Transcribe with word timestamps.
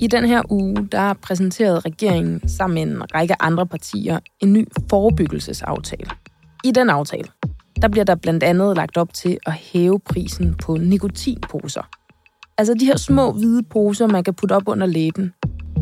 I 0.00 0.06
den 0.06 0.24
her 0.24 0.42
uge, 0.50 0.88
der 0.92 1.12
præsenterede 1.12 1.80
regeringen 1.80 2.48
sammen 2.48 2.74
med 2.74 2.96
en 2.96 3.14
række 3.14 3.42
andre 3.42 3.66
partier 3.66 4.18
en 4.40 4.52
ny 4.52 4.66
forebyggelsesaftale. 4.90 6.10
I 6.64 6.70
den 6.70 6.90
aftale, 6.90 7.28
der 7.82 7.88
bliver 7.88 8.04
der 8.04 8.14
blandt 8.14 8.42
andet 8.42 8.76
lagt 8.76 8.96
op 8.96 9.14
til 9.14 9.38
at 9.46 9.52
hæve 9.52 10.00
prisen 10.00 10.54
på 10.54 10.76
nikotinposer. 10.76 11.82
Altså 12.58 12.74
de 12.74 12.86
her 12.86 12.96
små 12.96 13.32
hvide 13.32 13.62
poser, 13.62 14.06
man 14.06 14.24
kan 14.24 14.34
putte 14.34 14.52
op 14.52 14.62
under 14.66 14.86
læben. 14.86 15.32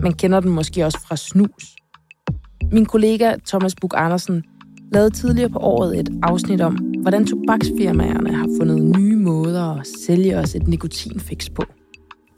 Man 0.02 0.12
kender 0.12 0.40
dem 0.40 0.50
måske 0.50 0.84
også 0.84 0.98
fra 1.08 1.16
snus. 1.16 1.76
Min 2.72 2.86
kollega 2.86 3.34
Thomas 3.46 3.74
Bug 3.80 3.90
Andersen 3.94 4.44
lavede 4.92 5.10
tidligere 5.10 5.50
på 5.50 5.58
året 5.58 6.00
et 6.00 6.08
afsnit 6.22 6.60
om, 6.60 6.74
hvordan 6.74 7.26
tobaksfirmaerne 7.26 8.34
har 8.34 8.48
fundet 8.60 8.98
nye 8.98 9.16
måder 9.16 9.80
at 9.80 9.86
sælge 10.06 10.38
os 10.38 10.54
et 10.54 10.68
nikotinfix 10.68 11.50
på. 11.54 11.62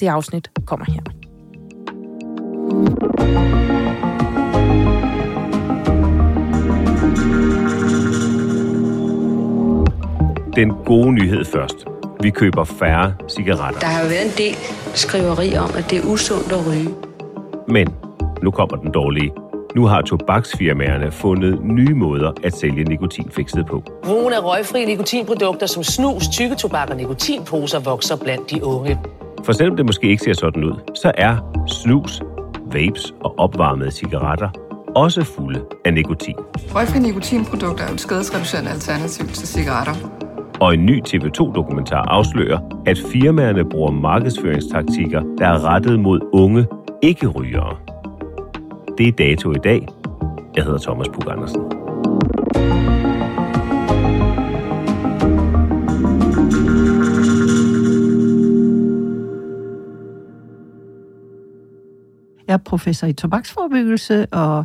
Det 0.01 0.07
afsnit 0.07 0.51
kommer 0.67 0.87
her. 0.89 1.28
Den 10.57 10.73
gode 10.85 11.13
nyhed 11.13 11.45
først. 11.45 11.87
Vi 12.23 12.31
køber 12.31 12.65
færre 12.65 13.15
cigaretter. 13.29 13.81
Der 13.81 13.87
har 13.87 14.03
jo 14.03 14.09
været 14.09 14.25
en 14.25 14.33
del 14.39 14.55
skriveri 14.95 15.57
om, 15.57 15.71
at 15.79 15.91
det 15.91 15.99
er 15.99 16.13
usundt 16.13 16.53
at 16.53 16.67
ryge. 16.69 16.95
Men 17.69 17.95
nu 18.43 18.51
kommer 18.51 18.77
den 18.77 18.91
dårlige. 18.93 19.33
Nu 19.77 19.87
har 19.87 20.03
tobaksfirmaerne 20.03 21.13
fundet 21.13 21.65
nye 21.65 21.95
måder 21.95 22.33
at 22.45 22.57
sælge 22.57 22.85
nikotinfikset 22.85 23.67
på. 23.67 23.83
Brugen 24.05 24.33
af 24.33 24.45
røgfri 24.45 24.85
nikotinprodukter 24.85 25.67
som 25.67 25.83
snus, 25.83 26.29
tykketobak 26.29 26.91
og 26.91 26.97
nikotinposer 26.97 27.81
vokser 27.81 28.17
blandt 28.17 28.51
de 28.51 28.65
unge. 28.65 28.99
For 29.45 29.53
selvom 29.53 29.77
det 29.77 29.87
måske 29.87 30.09
ikke 30.09 30.25
ser 30.25 30.33
sådan 30.33 30.65
ud, 30.65 30.75
så 30.95 31.13
er 31.15 31.37
snus, 31.67 32.23
vapes 32.73 33.15
og 33.21 33.39
opvarmede 33.39 33.91
cigaretter 33.91 34.51
også 34.97 35.25
fulde 35.25 35.65
af 35.85 35.95
nikotin. 35.95 36.35
Røgfri 36.75 36.99
nikotinprodukter 36.99 37.85
er 37.85 37.89
jo 37.89 37.95
et 37.95 38.01
skadesreducerende 38.01 38.71
alternativ 38.71 39.27
til 39.27 39.49
cigaretter. 39.49 39.95
Og 40.61 40.75
en 40.75 40.87
ny 40.87 41.03
TV2-dokumentar 41.09 42.05
afslører, 42.09 42.83
at 42.87 42.99
firmaerne 43.13 43.65
bruger 43.71 43.91
markedsføringstaktikker, 43.91 45.23
der 45.39 45.47
er 45.47 45.65
rettet 45.65 46.01
mod 46.01 46.21
unge 46.33 46.67
ikke-rygere. 47.03 47.77
Det 48.99 49.09
er 49.09 49.13
dato 49.13 49.51
i 49.51 49.59
dag. 49.65 49.89
Jeg 50.57 50.65
hedder 50.65 50.79
Thomas 50.79 51.09
Pug 51.09 51.33
Andersen. 51.33 51.63
Er 62.59 62.63
professor 62.65 63.07
i 63.07 63.13
tobaksforbyggelse, 63.13 64.27
og 64.27 64.65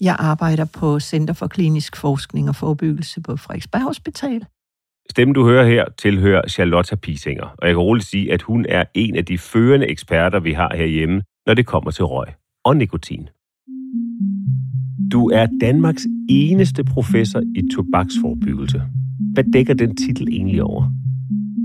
jeg 0.00 0.16
arbejder 0.18 0.64
på 0.64 1.00
Center 1.00 1.34
for 1.34 1.46
Klinisk 1.46 1.96
Forskning 1.96 2.48
og 2.48 2.56
Forebyggelse 2.56 3.20
på 3.20 3.36
Frederiksberg 3.36 3.82
Hospital. 3.82 4.44
Stemmen, 5.10 5.34
du 5.34 5.44
hører 5.44 5.66
her, 5.66 5.84
tilhører 5.98 6.48
Charlotte 6.48 6.96
Pisinger, 6.96 7.44
og 7.44 7.66
jeg 7.66 7.72
kan 7.74 7.78
roligt 7.78 8.06
sige, 8.06 8.32
at 8.32 8.42
hun 8.42 8.66
er 8.68 8.84
en 8.94 9.16
af 9.16 9.24
de 9.24 9.38
førende 9.38 9.86
eksperter, 9.86 10.40
vi 10.40 10.52
har 10.52 10.76
herhjemme, 10.76 11.22
når 11.46 11.54
det 11.54 11.66
kommer 11.66 11.90
til 11.90 12.04
røg 12.04 12.26
og 12.64 12.76
nikotin. 12.76 13.28
Du 15.12 15.30
er 15.30 15.46
Danmarks 15.60 16.06
eneste 16.28 16.84
professor 16.84 17.40
i 17.40 17.62
tobaksforbyggelse. 17.74 18.82
Hvad 19.32 19.44
dækker 19.52 19.74
den 19.74 19.96
titel 19.96 20.28
egentlig 20.28 20.62
over? 20.62 20.92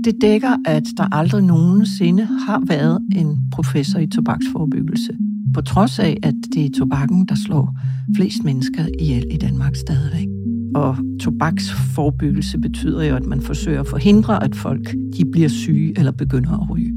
Det 0.04 0.14
dækker, 0.20 0.56
at 0.64 0.82
der 0.96 1.14
aldrig 1.14 1.42
nogensinde 1.44 2.24
har 2.24 2.62
været 2.66 2.98
en 3.16 3.38
professor 3.52 3.98
i 3.98 4.06
tobaksforebyggelse. 4.06 5.12
På 5.54 5.60
trods 5.60 5.98
af, 5.98 6.16
at 6.22 6.34
det 6.54 6.66
er 6.66 6.70
tobakken, 6.78 7.26
der 7.26 7.34
slår 7.46 7.78
flest 8.16 8.44
mennesker 8.44 8.84
ihjel 9.00 9.24
i 9.30 9.36
Danmark 9.36 9.76
stadigvæk. 9.76 10.26
Og 10.74 10.96
tobaksforebyggelse 11.20 12.58
betyder 12.58 13.04
jo, 13.04 13.16
at 13.16 13.26
man 13.26 13.40
forsøger 13.40 13.80
at 13.80 13.86
forhindre, 13.86 14.44
at 14.44 14.54
folk 14.54 14.92
de 15.18 15.24
bliver 15.32 15.48
syge 15.48 15.98
eller 15.98 16.12
begynder 16.12 16.62
at 16.62 16.70
ryge. 16.70 16.92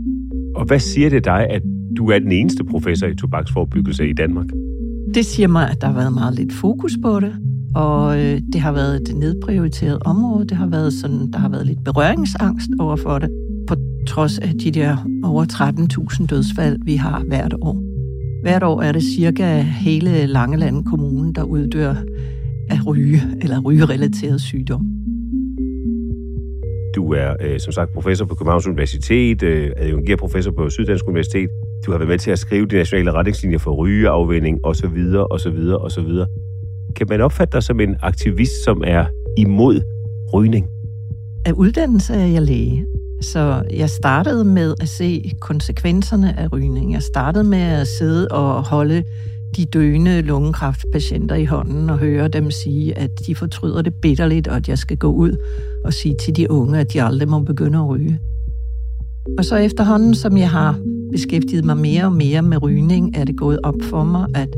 Og 0.55 0.65
hvad 0.65 0.79
siger 0.79 1.09
det 1.09 1.25
dig, 1.25 1.47
at 1.49 1.61
du 1.97 2.09
er 2.09 2.19
den 2.19 2.31
eneste 2.31 2.63
professor 2.63 3.07
i 3.07 3.15
tobaksforebyggelse 3.15 4.09
i 4.09 4.13
Danmark? 4.13 4.47
Det 5.13 5.25
siger 5.25 5.47
mig, 5.47 5.69
at 5.69 5.81
der 5.81 5.87
har 5.87 5.93
været 5.93 6.13
meget 6.13 6.35
lidt 6.35 6.53
fokus 6.53 6.97
på 7.03 7.19
det, 7.19 7.35
og 7.75 8.19
øh, 8.19 8.41
det 8.53 8.61
har 8.61 8.71
været 8.71 8.95
et 8.95 9.15
nedprioriteret 9.15 9.99
område. 10.05 10.47
Det 10.47 10.57
har 10.57 10.67
været 10.67 10.93
sådan, 10.93 11.31
der 11.31 11.39
har 11.39 11.49
været 11.49 11.65
lidt 11.65 11.83
berøringsangst 11.83 12.69
over 12.79 12.95
for 12.95 13.19
det, 13.19 13.29
på 13.67 13.75
trods 14.07 14.39
af 14.39 14.53
de 14.63 14.71
der 14.71 14.97
over 15.23 15.45
13.000 16.19 16.25
dødsfald, 16.25 16.79
vi 16.85 16.95
har 16.95 17.23
hvert 17.27 17.53
år. 17.61 17.83
Hvert 18.41 18.63
år 18.63 18.81
er 18.81 18.91
det 18.91 19.03
cirka 19.03 19.61
hele 19.61 20.25
Langeland 20.25 20.85
Kommune, 20.85 21.33
der 21.33 21.43
uddør 21.43 21.95
af 22.69 22.87
ryge 22.87 23.21
eller 23.41 23.59
rygerelateret 23.59 24.41
sygdom. 24.41 24.85
Du 26.95 27.13
er 27.13 27.33
øh, 27.41 27.59
som 27.59 27.73
sagt 27.73 27.93
professor 27.93 28.25
på 28.25 28.35
Københavns 28.35 28.67
Universitet, 28.67 29.43
øh, 29.43 29.71
adjungeret 29.77 30.19
professor 30.19 30.51
på 30.51 30.69
Syddansk 30.69 31.07
Universitet. 31.07 31.49
Du 31.85 31.91
har 31.91 31.97
været 31.97 32.09
med 32.09 32.17
til 32.17 32.31
at 32.31 32.39
skrive 32.39 32.65
de 32.65 32.75
nationale 32.75 33.11
retningslinjer 33.11 33.57
for 33.57 33.71
rygeafvænding 33.71 34.59
osv. 34.63 35.15
osv. 35.29 35.57
osv. 35.81 36.09
Kan 36.95 37.07
man 37.09 37.21
opfatte 37.21 37.51
dig 37.51 37.63
som 37.63 37.79
en 37.79 37.95
aktivist, 38.01 38.63
som 38.63 38.83
er 38.87 39.05
imod 39.37 39.81
rygning? 40.33 40.67
Af 41.45 41.51
uddannelse 41.51 42.13
er 42.13 42.25
jeg 42.25 42.41
læge, 42.41 42.85
så 43.21 43.63
jeg 43.73 43.89
startede 43.89 44.45
med 44.45 44.75
at 44.81 44.89
se 44.89 45.31
konsekvenserne 45.41 46.39
af 46.39 46.53
rygning. 46.53 46.93
Jeg 46.93 47.01
startede 47.01 47.43
med 47.43 47.61
at 47.61 47.87
sidde 47.87 48.27
og 48.27 48.63
holde 48.63 49.03
de 49.55 49.65
døende 49.65 50.21
lungekræftpatienter 50.21 51.35
i 51.35 51.45
hånden 51.45 51.89
og 51.89 51.97
høre 51.97 52.27
dem 52.27 52.51
sige, 52.51 52.97
at 52.97 53.11
de 53.27 53.35
fortryder 53.35 53.81
det 53.81 53.93
bitterligt, 53.93 54.47
og 54.47 54.55
at 54.55 54.69
jeg 54.69 54.77
skal 54.77 54.97
gå 54.97 55.11
ud 55.11 55.37
og 55.85 55.93
sige 55.93 56.15
til 56.21 56.35
de 56.35 56.51
unge, 56.51 56.79
at 56.79 56.93
de 56.93 57.03
aldrig 57.03 57.29
må 57.29 57.39
begynde 57.39 57.77
at 57.77 57.87
ryge. 57.87 58.19
Og 59.37 59.45
så 59.45 59.55
efterhånden, 59.55 60.15
som 60.15 60.37
jeg 60.37 60.49
har 60.49 60.79
beskæftiget 61.11 61.65
mig 61.65 61.77
mere 61.77 62.05
og 62.05 62.13
mere 62.13 62.41
med 62.41 62.63
rygning, 62.63 63.17
er 63.17 63.23
det 63.23 63.37
gået 63.37 63.59
op 63.63 63.81
for 63.81 64.03
mig, 64.03 64.27
at 64.35 64.49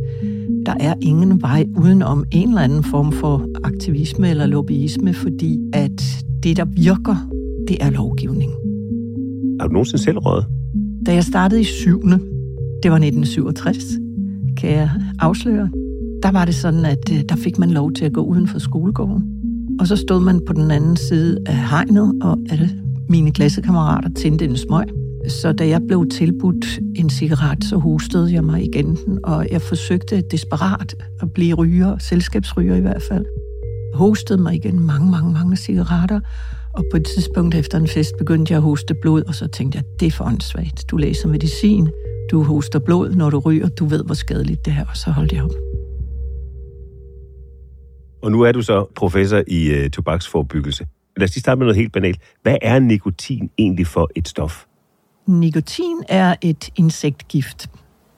der 0.65 0.73
er 0.79 0.93
ingen 1.01 1.41
vej 1.41 1.65
udenom 1.77 2.25
en 2.31 2.47
eller 2.47 2.61
anden 2.61 2.83
form 2.83 3.11
for 3.11 3.47
aktivisme 3.63 4.29
eller 4.29 4.45
lobbyisme, 4.45 5.13
fordi 5.13 5.59
at 5.73 6.23
det, 6.43 6.57
der 6.57 6.65
virker, 6.65 7.29
det 7.67 7.77
er 7.79 7.89
lovgivning. 7.89 8.51
Har 9.59 9.67
du 9.67 9.73
nogensinde 9.73 10.03
selv 10.03 10.17
røget? 10.17 10.45
Da 11.05 11.13
jeg 11.13 11.23
startede 11.23 11.61
i 11.61 11.63
syvende, 11.63 12.19
det 12.83 12.91
var 12.91 12.97
1967, 12.97 13.83
kan 14.57 14.69
jeg 14.69 14.89
afsløre, 15.19 15.69
der 16.23 16.31
var 16.31 16.45
det 16.45 16.55
sådan, 16.55 16.85
at 16.85 17.11
øh, 17.11 17.21
der 17.29 17.35
fik 17.35 17.59
man 17.59 17.71
lov 17.71 17.91
til 17.91 18.05
at 18.05 18.13
gå 18.13 18.21
uden 18.21 18.47
for 18.47 18.59
skolegården. 18.59 19.23
Og 19.79 19.87
så 19.87 19.95
stod 19.95 20.21
man 20.21 20.41
på 20.47 20.53
den 20.53 20.71
anden 20.71 20.97
side 20.97 21.37
af 21.45 21.69
hegnet, 21.69 22.13
og 22.21 22.37
alle 22.49 22.69
mine 23.09 23.31
klassekammerater 23.31 24.09
tændte 24.09 24.45
en 24.45 24.57
smøg. 24.57 24.85
Så 25.27 25.51
da 25.51 25.67
jeg 25.67 25.81
blev 25.87 26.09
tilbudt 26.09 26.79
en 26.95 27.09
cigaret, 27.09 27.63
så 27.63 27.77
hostede 27.77 28.33
jeg 28.33 28.43
mig 28.43 28.63
igen, 28.63 28.97
og 29.23 29.47
jeg 29.51 29.61
forsøgte 29.61 30.21
desperat 30.21 30.95
at 31.21 31.33
blive 31.33 31.53
ryger, 31.55 31.97
selskabsryger 31.97 32.75
i 32.75 32.81
hvert 32.81 33.03
fald. 33.09 33.25
Hostede 33.93 34.41
mig 34.41 34.55
igen 34.55 34.79
mange, 34.79 35.11
mange, 35.11 35.33
mange 35.33 35.57
cigaretter, 35.57 36.19
og 36.73 36.85
på 36.91 36.97
et 36.97 37.05
tidspunkt 37.15 37.55
efter 37.55 37.77
en 37.77 37.87
fest 37.87 38.11
begyndte 38.17 38.51
jeg 38.51 38.57
at 38.57 38.63
hoste 38.63 38.93
blod, 39.01 39.23
og 39.27 39.35
så 39.35 39.47
tænkte 39.47 39.75
jeg, 39.75 39.85
det 39.99 40.05
er 40.05 40.11
for 40.11 40.25
åndssvagt. 40.25 40.85
Du 40.91 40.97
læser 40.97 41.27
medicin, 41.27 41.89
du 42.31 42.43
hoster 42.43 42.79
blod, 42.79 43.15
når 43.15 43.29
du 43.29 43.39
ryger, 43.39 43.67
du 43.67 43.85
ved, 43.85 44.03
hvor 44.03 44.15
skadeligt 44.15 44.65
det 44.65 44.73
er, 44.73 44.85
og 44.89 44.97
så 44.97 45.11
holdt 45.11 45.31
jeg 45.31 45.43
op. 45.43 45.51
Og 48.23 48.31
nu 48.31 48.41
er 48.41 48.51
du 48.51 48.61
så 48.61 48.85
professor 48.95 49.43
i 49.47 49.71
øh, 49.71 49.89
tobaksforbyggelse. 49.89 50.87
Lad 51.17 51.27
os 51.27 51.35
lige 51.35 51.41
starte 51.41 51.59
med 51.59 51.65
noget 51.65 51.77
helt 51.77 51.93
banalt. 51.93 52.19
Hvad 52.41 52.57
er 52.61 52.79
nikotin 52.79 53.49
egentlig 53.57 53.87
for 53.87 54.11
et 54.15 54.27
stof? 54.27 54.65
Nikotin 55.27 56.03
er 56.09 56.35
et 56.41 56.69
insektgift. 56.75 57.69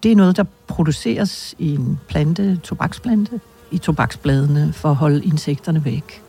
Det 0.03 0.11
er 0.11 0.15
noget, 0.15 0.37
der 0.37 0.43
produceres 0.67 1.55
i 1.59 1.75
en 1.75 1.99
plante, 2.09 2.57
tobaksplante, 2.63 3.39
i 3.71 3.77
tobaksbladene 3.77 4.73
for 4.73 4.89
at 4.89 4.95
holde 4.95 5.25
insekterne 5.25 5.85
væk. 5.85 6.21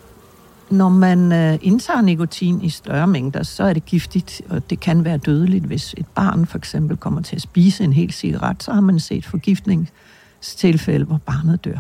Når 0.71 0.89
man 0.89 1.33
øh, 1.33 1.59
indtager 1.63 2.01
nikotin 2.01 2.63
i 2.63 2.69
større 2.69 3.07
mængder, 3.07 3.43
så 3.43 3.65
er 3.65 3.73
det 3.73 3.85
giftigt, 3.85 4.43
og 4.51 4.71
det 4.71 4.81
kan 4.81 5.05
være 5.05 5.17
dødeligt. 5.17 5.65
Hvis 5.65 5.95
et 5.99 6.07
barn 6.15 6.47
for 6.47 6.59
eksempel 6.59 6.97
kommer 6.97 7.23
til 7.23 7.37
at 7.37 7.43
spise 7.43 7.85
en 7.85 7.93
hel 7.93 8.13
cigaret, 8.13 8.63
så 8.63 8.73
har 8.73 8.81
man 8.81 9.01
set 9.01 9.25
forgiftningstilfælde, 9.25 11.05
hvor 11.05 11.21
barnet 11.27 11.65
dør. 11.65 11.79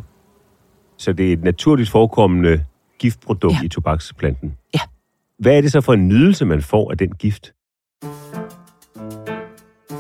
Så 0.96 1.12
det 1.12 1.29
er 1.29 1.32
et 1.32 1.43
naturligt 1.43 1.91
forekommende 1.91 2.64
giftprodukt 2.99 3.55
ja. 3.55 3.62
i 3.62 3.69
tobaksplanten? 3.69 4.55
Ja. 4.75 4.81
Hvad 5.38 5.56
er 5.56 5.61
det 5.61 5.73
så 5.73 5.81
for 5.81 5.94
en 5.94 6.08
nydelse, 6.08 6.44
man 6.44 6.62
får 6.62 6.91
af 6.91 6.99
den 6.99 7.12
gift? 7.12 7.53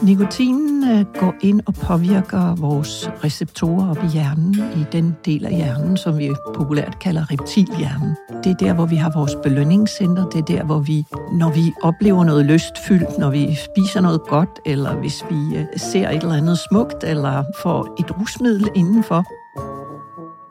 Nikotinen 0.02 0.90
øh, 0.90 1.04
går 1.20 1.34
ind 1.40 1.60
og 1.66 1.74
påvirker 1.74 2.54
vores 2.54 3.10
receptorer 3.24 3.90
op 3.90 4.04
i 4.04 4.06
hjernen, 4.06 4.54
i 4.54 4.84
den 4.92 5.16
del 5.24 5.46
af 5.46 5.56
hjernen, 5.56 5.96
som 5.96 6.18
vi 6.18 6.30
populært 6.54 6.98
kalder 6.98 7.30
reptilhjernen. 7.30 8.16
Det 8.44 8.50
er 8.50 8.56
der, 8.56 8.72
hvor 8.72 8.86
vi 8.86 8.96
har 8.96 9.12
vores 9.14 9.36
belønningscenter. 9.42 10.28
Det 10.28 10.38
er 10.38 10.44
der, 10.44 10.64
hvor 10.64 10.78
vi, 10.78 11.04
når 11.32 11.50
vi 11.50 11.72
oplever 11.82 12.24
noget 12.24 12.46
lystfyldt, 12.46 13.18
når 13.18 13.30
vi 13.30 13.54
spiser 13.54 14.00
noget 14.00 14.20
godt, 14.22 14.60
eller 14.66 14.96
hvis 14.96 15.24
vi 15.30 15.56
øh, 15.56 15.64
ser 15.76 16.08
et 16.10 16.22
eller 16.22 16.34
andet 16.34 16.58
smukt, 16.70 17.04
eller 17.04 17.44
får 17.62 17.94
et 17.98 18.20
rusmiddel 18.20 18.68
indenfor, 18.74 19.24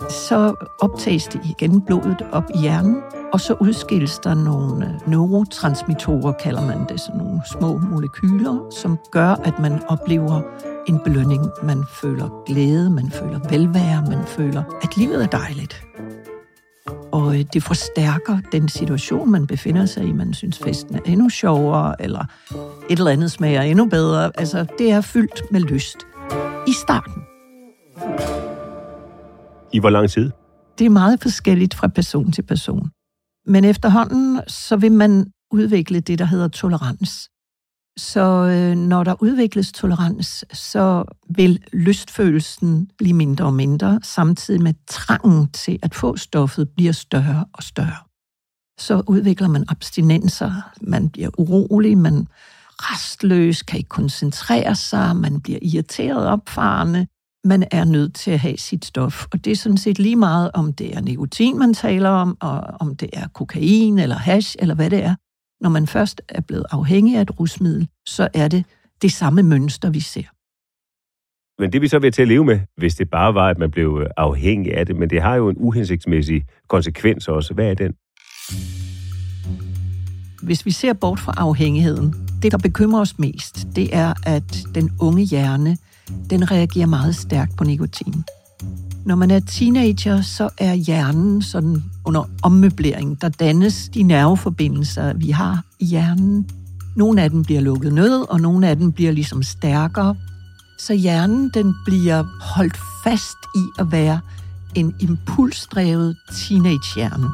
så 0.10 0.68
optages 0.82 1.28
det 1.28 1.42
igen 1.46 1.82
blodet 1.82 2.22
op 2.32 2.50
i 2.56 2.60
hjernen, 2.60 2.98
og 3.34 3.42
så 3.42 3.56
udskilles 3.60 4.20
der 4.20 4.34
nogle 4.34 5.00
neurotransmittorer, 5.08 6.32
kalder 6.32 6.66
man 6.68 6.88
det, 6.90 7.00
sådan 7.00 7.18
nogle 7.18 7.42
små 7.52 7.78
molekyler, 7.78 8.70
som 8.82 8.98
gør, 9.12 9.28
at 9.28 9.60
man 9.60 9.84
oplever 9.88 10.42
en 10.88 11.00
belønning. 11.04 11.46
Man 11.64 11.84
føler 12.02 12.44
glæde, 12.46 12.90
man 12.90 13.12
føler 13.12 13.40
velvære, 13.50 14.06
man 14.10 14.26
føler, 14.26 14.64
at 14.84 14.98
livet 14.98 15.24
er 15.24 15.28
dejligt. 15.28 15.84
Og 17.12 17.40
øh, 17.40 17.46
det 17.54 17.64
forstærker 17.64 18.38
den 18.52 18.70
situation, 18.70 19.32
man 19.32 19.48
befinder 19.48 19.86
sig 19.86 20.04
i. 20.04 20.12
Man 20.12 20.34
synes, 20.34 20.60
festen 20.60 20.96
er 20.96 21.00
endnu 21.06 21.30
sjovere, 21.30 22.02
eller 22.02 22.26
et 22.90 22.98
eller 22.98 23.12
andet 23.12 23.32
smager 23.32 23.62
endnu 23.62 23.86
bedre. 23.86 24.32
Altså, 24.38 24.66
det 24.78 24.92
er 24.92 25.02
fyldt 25.02 25.52
med 25.52 25.62
lyst 25.62 25.98
i 26.68 26.74
starten. 26.74 27.24
I 29.74 29.80
hvor 29.80 29.90
lang 29.90 30.10
tid? 30.10 30.32
Det 30.80 30.86
er 30.86 30.90
meget 30.90 31.22
forskelligt 31.22 31.74
fra 31.74 31.88
person 31.88 32.32
til 32.32 32.42
person. 32.42 32.90
Men 33.46 33.66
efterhånden, 33.66 34.42
så 34.48 34.76
vil 34.76 34.92
man 34.92 35.32
udvikle 35.52 36.00
det, 36.00 36.20
der 36.20 36.26
hedder 36.26 36.48
tolerans. 36.48 37.30
Så 37.98 38.22
øh, 38.22 38.76
når 38.78 39.04
der 39.04 39.24
udvikles 39.24 39.72
tolerans, 39.72 40.46
så 40.54 41.04
vil 41.30 41.64
lystfølelsen 41.74 42.90
blive 42.98 43.14
mindre 43.14 43.46
og 43.46 43.54
mindre, 43.54 44.00
samtidig 44.04 44.62
med 44.62 44.74
trangen 44.88 45.48
til 45.52 45.80
at 45.84 45.96
få 45.96 46.18
stoffet 46.18 46.70
bliver 46.70 46.92
større 46.92 47.46
og 47.54 47.64
større. 47.64 47.98
Så 48.80 49.04
udvikler 49.08 49.48
man 49.48 49.66
abstinenser, 49.70 50.72
man 50.82 51.10
bliver 51.10 51.30
urolig, 51.38 51.98
man 51.98 52.28
restløs, 52.78 53.62
kan 53.62 53.78
ikke 53.78 53.90
koncentrere 53.90 54.76
sig, 54.76 55.16
man 55.16 55.42
bliver 55.42 55.60
irriteret 55.62 56.28
opfarende, 56.28 57.08
man 57.44 57.64
er 57.72 57.84
nødt 57.84 58.16
til 58.16 58.32
at 58.32 58.40
have 58.40 58.58
sit 58.58 58.86
stof. 58.86 59.26
Og 59.32 59.46
det 59.46 59.52
er 59.52 59.56
sådan 59.56 59.78
set 59.78 60.00
lige 60.00 60.16
meget, 60.16 60.52
om 60.54 60.74
det 60.74 60.96
er 60.96 61.02
nikotin, 61.02 61.60
man 61.60 61.74
taler 61.74 62.10
om, 62.10 62.38
og 62.42 62.60
om 62.80 62.96
det 62.96 63.10
er 63.14 63.28
kokain 63.28 64.00
eller 64.00 64.16
hash, 64.16 64.56
eller 64.60 64.76
hvad 64.76 64.90
det 64.90 65.04
er. 65.04 65.16
Når 65.62 65.70
man 65.70 65.88
først 65.88 66.22
er 66.30 66.42
blevet 66.42 66.66
afhængig 66.72 67.18
af 67.18 67.22
et 67.22 67.40
rusmiddel, 67.40 67.88
så 68.06 68.28
er 68.34 68.48
det 68.48 68.66
det 69.02 69.12
samme 69.12 69.44
mønster, 69.44 69.90
vi 69.90 70.00
ser. 70.00 70.24
Men 71.62 71.74
det 71.74 71.82
vi 71.82 71.88
så 71.88 72.00
vil 72.00 72.12
til 72.12 72.22
at 72.22 72.28
leve 72.28 72.46
med, 72.46 72.60
hvis 72.78 72.96
det 72.96 73.10
bare 73.10 73.34
var, 73.34 73.50
at 73.50 73.58
man 73.58 73.72
blev 73.72 74.00
øh, 74.04 74.10
afhængig 74.18 74.78
af 74.78 74.86
det, 74.86 74.96
men 74.96 75.10
det 75.10 75.22
har 75.22 75.36
jo 75.36 75.50
en 75.50 75.56
uhensigtsmæssig 75.60 76.46
konsekvens 76.70 77.28
også. 77.28 77.54
Hvad 77.54 77.66
er 77.66 77.74
den? 77.74 77.94
Hvis 80.44 80.66
vi 80.66 80.72
ser 80.72 80.94
bort 80.94 81.20
fra 81.20 81.34
afhængigheden, 81.38 82.14
det 82.42 82.52
der 82.52 82.58
bekymrer 82.58 83.02
os 83.02 83.20
mest, 83.20 83.68
det 83.76 83.96
er, 83.96 84.14
at 84.26 84.58
den 84.76 84.92
unge 85.02 85.24
hjerne 85.24 85.78
den 86.30 86.52
reagerer 86.52 86.86
meget 86.86 87.16
stærkt 87.16 87.58
på 87.58 87.64
nikotin. 87.64 88.24
Når 89.06 89.16
man 89.16 89.32
er 89.32 89.40
teenager, 89.40 90.22
så 90.22 90.50
er 90.58 90.74
hjernen 90.74 91.42
sådan 91.42 91.84
under 92.06 92.24
ommøblering. 92.44 93.22
Der 93.22 93.30
dannes 93.30 93.90
de 93.90 94.04
nerveforbindelser, 94.04 95.14
vi 95.14 95.30
har 95.30 95.64
i 95.80 95.86
hjernen. 95.86 96.50
Nogle 96.96 97.22
af 97.22 97.30
dem 97.30 97.44
bliver 97.44 97.62
lukket 97.62 97.94
ned, 97.94 98.30
og 98.30 98.42
nogle 98.42 98.68
af 98.68 98.78
dem 98.78 98.92
bliver 98.92 99.12
ligesom 99.12 99.44
stærkere. 99.44 100.16
Så 100.80 100.94
hjernen 100.94 101.52
den 101.54 101.76
bliver 101.86 102.24
holdt 102.42 102.78
fast 103.04 103.38
i 103.56 103.64
at 103.80 103.92
være 103.92 104.20
en 104.76 104.96
impulsdrevet 105.00 106.16
teenagehjerne. 106.34 107.28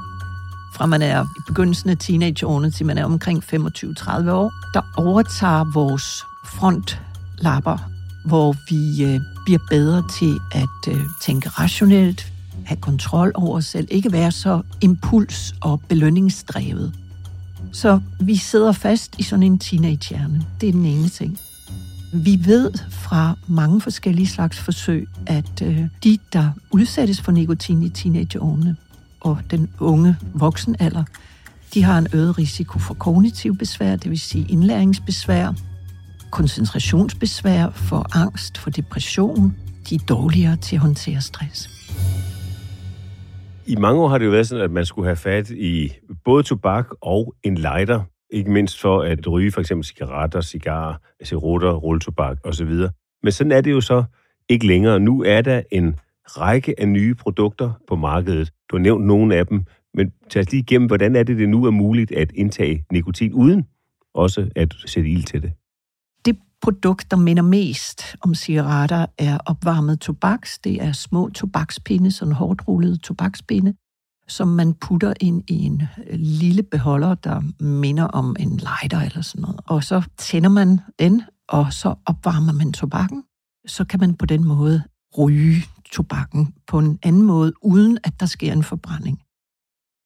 Fra 0.76 0.86
man 0.86 1.02
er 1.02 1.24
i 1.24 1.42
begyndelsen 1.48 1.90
af 1.90 1.98
teenageårene 1.98 2.72
til 2.72 2.86
man 2.86 2.98
er 2.98 3.06
omkring 3.06 3.44
25-30 3.44 4.32
år, 4.32 4.52
der 4.74 4.82
overtager 4.98 5.74
vores 5.74 6.24
frontlapper 6.46 7.99
hvor 8.26 8.56
vi 8.70 9.04
øh, 9.04 9.20
bliver 9.46 9.60
bedre 9.70 10.04
til 10.20 10.40
at 10.52 10.94
øh, 10.94 11.02
tænke 11.22 11.50
rationelt, 11.50 12.34
have 12.66 12.78
kontrol 12.78 13.32
over 13.36 13.58
os 13.58 13.66
selv, 13.66 13.88
ikke 13.92 14.12
være 14.12 14.32
så 14.32 14.62
impuls- 14.82 15.56
og 15.62 15.82
belønningsdrevet. 15.88 16.94
Så 17.72 18.00
vi 18.20 18.36
sidder 18.36 18.72
fast 18.72 19.16
i 19.20 19.24
sådan 19.24 19.44
en 19.44 19.60
teenagehjerne. 19.60 20.46
Det 20.62 20.70
er 20.70 20.74
den 20.74 20.86
ene 20.86 21.10
ting. 21.10 21.40
Vi 22.14 22.40
ved 22.46 22.72
fra 22.90 23.36
mange 23.48 23.82
forskellige 23.82 24.28
slags 24.28 24.60
forsøg, 24.60 25.08
at 25.28 25.62
øh, 25.64 25.84
de, 26.04 26.18
der 26.34 26.50
udsættes 26.72 27.22
for 27.22 27.32
nikotin 27.32 27.84
i 27.84 27.90
teenageårene 27.90 28.76
og 29.22 29.38
den 29.52 29.70
unge 29.80 30.16
voksenalder, 30.34 31.04
de 31.74 31.84
har 31.84 31.98
en 31.98 32.08
øget 32.14 32.38
risiko 32.38 32.80
for 32.80 32.94
kognitiv 32.94 33.58
besvær, 33.58 33.96
det 33.96 34.12
vil 34.12 34.20
sige 34.20 34.46
indlæringsbesvær, 34.50 35.54
koncentrationsbesvær, 36.32 37.70
for 37.70 38.18
angst, 38.18 38.58
for 38.58 38.70
depression. 38.70 39.56
De 39.90 39.96
er 39.96 40.00
dårligere 40.10 40.56
til 40.56 40.76
at 40.76 40.82
håndtere 40.82 41.22
stress. 41.22 41.70
I 43.68 43.76
mange 43.76 44.02
år 44.02 44.08
har 44.08 44.18
det 44.18 44.26
jo 44.26 44.32
været 44.32 44.48
sådan, 44.48 44.64
at 44.64 44.72
man 44.72 44.86
skulle 44.86 45.06
have 45.06 45.16
fat 45.16 45.50
i 45.50 45.94
både 46.26 46.44
tobak 46.44 46.88
og 47.02 47.36
en 47.44 47.56
lighter. 47.56 48.02
Ikke 48.30 48.52
mindst 48.52 48.82
for 48.82 49.02
at 49.02 49.28
ryge 49.28 49.52
for 49.52 49.60
eksempel 49.60 49.86
cigaretter, 49.86 50.42
cigarer, 50.42 50.94
cerutter, 51.24 51.74
rulletobak 51.74 52.38
osv. 52.44 52.72
Men 53.24 53.32
sådan 53.32 53.52
er 53.52 53.62
det 53.62 53.72
jo 53.72 53.82
så 53.82 54.04
ikke 54.50 54.68
længere. 54.68 55.00
Nu 55.00 55.24
er 55.24 55.42
der 55.42 55.62
en 55.72 55.96
række 56.26 56.76
af 56.80 56.88
nye 56.88 57.16
produkter 57.16 57.72
på 57.88 57.96
markedet. 57.96 58.52
Du 58.72 58.76
har 58.76 58.82
nævnt 58.82 59.06
nogle 59.06 59.36
af 59.36 59.48
dem, 59.48 59.64
men 59.94 60.12
tag 60.30 60.40
os 60.40 60.52
lige 60.52 60.62
igennem, 60.62 60.88
hvordan 60.88 61.16
er 61.16 61.24
det, 61.24 61.38
det 61.38 61.50
nu 61.50 61.66
er 61.66 61.72
muligt 61.72 62.12
at 62.12 62.32
indtage 62.36 62.86
nikotin 62.92 63.34
uden 63.34 63.66
også 64.14 64.50
at 64.56 64.74
sætte 64.86 65.10
ild 65.10 65.24
til 65.24 65.42
det? 65.42 65.52
Produkt, 66.62 67.12
der 67.12 67.18
minder 67.18 67.44
mest 67.44 68.02
om 68.22 68.36
cigaretter, 68.36 69.06
er 69.18 69.38
opvarmet 69.46 70.00
tobaks. 70.00 70.60
Det 70.60 70.84
er 70.84 70.92
små 70.92 71.30
tobakspinde, 71.30 72.12
sådan 72.12 72.34
hårdt 72.34 72.68
rullede 72.68 72.98
tobakspinde, 72.98 73.74
som 74.28 74.48
man 74.48 74.74
putter 74.74 75.14
ind 75.20 75.44
i 75.48 75.66
en 75.66 75.82
øh, 76.08 76.20
lille 76.20 76.64
beholder, 76.64 77.16
der 77.16 77.64
minder 77.64 78.04
om 78.04 78.36
en 78.40 78.58
lighter 78.58 79.02
eller 79.02 79.22
sådan 79.22 79.42
noget. 79.42 79.60
Og 79.66 79.84
så 79.84 80.02
tænder 80.18 80.50
man 80.50 80.80
den, 81.00 81.24
og 81.50 81.74
så 81.74 81.96
opvarmer 82.06 82.54
man 82.54 82.74
tobakken. 82.74 83.24
Så 83.68 83.86
kan 83.86 84.00
man 84.00 84.14
på 84.14 84.26
den 84.26 84.48
måde 84.48 84.84
ryge 85.18 85.64
tobakken 85.92 86.54
på 86.68 86.80
en 86.80 87.00
anden 87.04 87.22
måde, 87.22 87.54
uden 87.62 87.98
at 88.04 88.20
der 88.20 88.26
sker 88.26 88.54
en 88.54 88.64
forbrænding. 88.64 89.22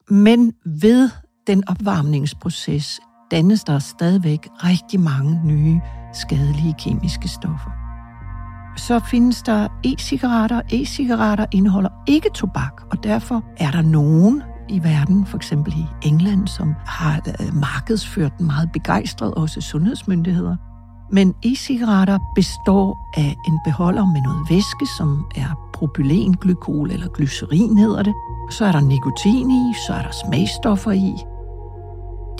Men 0.09 0.53
ved 0.65 1.09
den 1.47 1.67
opvarmningsproces 1.67 2.99
dannes 3.33 3.63
der 3.63 3.79
stadigvæk 3.79 4.47
rigtig 4.63 4.99
mange 4.99 5.41
nye 5.45 5.81
skadelige 6.13 6.75
kemiske 6.79 7.27
stoffer. 7.27 7.71
Så 8.77 8.99
findes 8.99 9.41
der 9.41 9.67
e-cigaretter. 9.83 10.61
E-cigaretter 10.71 11.45
indeholder 11.51 11.89
ikke 12.07 12.29
tobak, 12.33 12.81
og 12.91 13.03
derfor 13.03 13.43
er 13.57 13.71
der 13.71 13.81
nogen 13.81 14.43
i 14.69 14.83
verden, 14.83 15.25
for 15.25 15.37
eksempel 15.37 15.73
i 15.73 16.07
England, 16.07 16.47
som 16.47 16.73
har 16.85 17.21
øh, 17.27 17.55
markedsført 17.55 18.37
den 18.37 18.45
meget 18.45 18.71
begejstret, 18.71 19.33
også 19.33 19.61
sundhedsmyndigheder. 19.61 20.55
Men 21.11 21.33
e-cigaretter 21.45 22.17
består 22.35 23.11
af 23.17 23.35
en 23.47 23.59
beholder 23.65 24.05
med 24.05 24.21
noget 24.21 24.49
væske, 24.49 24.85
som 24.97 25.25
er 25.35 25.69
propylenglykol 25.73 26.91
eller 26.91 27.07
glycerin 27.07 27.77
hedder 27.77 28.03
det. 28.03 28.13
Så 28.49 28.65
er 28.65 28.71
der 28.71 28.81
nikotin 28.81 29.51
i, 29.51 29.73
så 29.87 29.93
er 29.93 30.01
der 30.01 30.11
smagstoffer 30.11 30.91
i. 30.91 31.32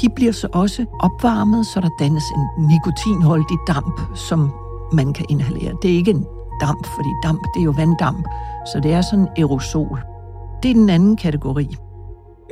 De 0.04 0.10
bliver 0.16 0.32
så 0.32 0.48
også 0.54 0.86
opvarmet, 1.00 1.66
så 1.66 1.80
der 1.80 1.90
dannes 2.00 2.24
en 2.38 2.66
nikotinholdig 2.68 3.58
damp, 3.68 4.02
som 4.16 4.52
man 4.94 5.14
kan 5.14 5.26
inhalere. 5.30 5.74
Det 5.82 5.92
er 5.92 5.96
ikke 5.96 6.12
en 6.12 6.26
damp, 6.62 6.88
fordi 6.96 7.10
damp 7.24 7.40
det 7.54 7.60
er 7.60 7.64
jo 7.64 7.74
vanddamp, 7.78 8.28
så 8.74 8.80
det 8.84 8.94
er 8.94 9.02
sådan 9.02 9.20
en 9.20 9.28
aerosol. 9.38 10.00
Det 10.64 10.72
er 10.72 10.76
den 10.76 10.90
anden 10.90 11.18
kategori. 11.18 11.76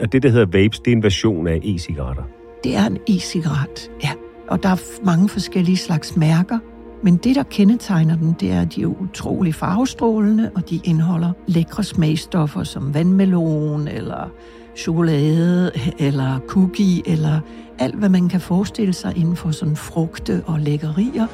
Og 0.02 0.12
det, 0.12 0.24
der 0.24 0.30
hedder 0.30 0.46
vapes, 0.46 0.80
det 0.80 0.92
er 0.92 0.96
en 0.96 1.04
version 1.04 1.48
af 1.48 1.60
e-cigaretter. 1.64 2.24
Det 2.64 2.76
er 2.76 2.86
en 2.86 2.98
e-cigaret, 3.10 3.92
ja. 4.04 4.12
Og 4.50 4.64
der 4.64 4.70
er 4.70 5.06
mange 5.06 5.30
forskellige 5.30 5.78
slags 5.78 6.18
mærker. 6.18 6.60
Men 7.04 7.18
det, 7.18 7.36
der 7.36 7.44
kendetegner 7.44 8.16
dem, 8.16 8.34
det 8.34 8.52
er, 8.52 8.62
at 8.62 8.76
de 8.76 8.82
er 8.82 9.02
utrolig 9.02 9.56
farvestrålende, 9.56 10.52
og 10.56 10.70
de 10.70 10.80
indeholder 10.84 11.32
lækre 11.48 11.84
smagstoffer 11.84 12.64
som 12.64 12.94
vandmelon, 12.94 13.88
eller 13.88 14.30
chokolade, 14.76 15.72
eller 16.00 16.40
cookie, 16.48 17.10
eller 17.10 17.40
alt, 17.80 17.96
hvad 17.96 18.10
man 18.10 18.30
kan 18.30 18.42
forestille 18.42 18.94
sig 18.94 19.18
inden 19.18 19.36
for 19.36 19.52
sådan 19.52 19.76
frugte 19.76 20.44
og 20.46 20.60
lækkerier. 20.60 21.28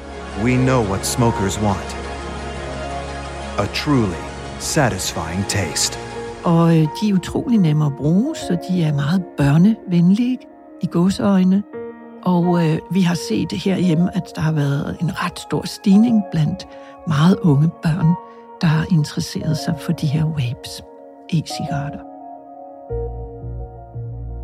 We 0.44 0.56
know 0.56 0.82
what 0.84 1.06
smokers 1.06 1.60
want. 1.62 1.96
A 3.58 3.66
truly 3.74 4.22
satisfying 4.58 5.44
taste. 5.48 5.98
Og 6.44 6.68
øh, 6.68 6.82
de 6.82 7.08
er 7.08 7.14
utrolig 7.14 7.58
nemme 7.58 7.86
at 7.86 7.92
bruge, 7.96 8.36
så 8.36 8.56
de 8.68 8.82
er 8.82 8.94
meget 8.94 9.24
børnevenlige 9.36 10.38
i 10.82 10.86
gåseøjne. 10.86 11.62
Og 12.22 12.66
øh, 12.66 12.78
vi 12.90 13.00
har 13.00 13.14
set 13.14 13.52
herhjemme, 13.52 14.16
at 14.16 14.32
der 14.34 14.40
har 14.40 14.52
været 14.52 14.96
en 15.00 15.24
ret 15.24 15.38
stor 15.38 15.66
stigning 15.66 16.22
blandt 16.32 16.68
meget 17.08 17.36
unge 17.42 17.70
børn, 17.82 18.14
der 18.60 18.66
har 18.66 18.86
interesseret 18.90 19.56
sig 19.56 19.74
for 19.80 19.92
de 19.92 20.06
her 20.06 20.24
vapes, 20.24 20.82
e-cigaretter. 21.32 22.07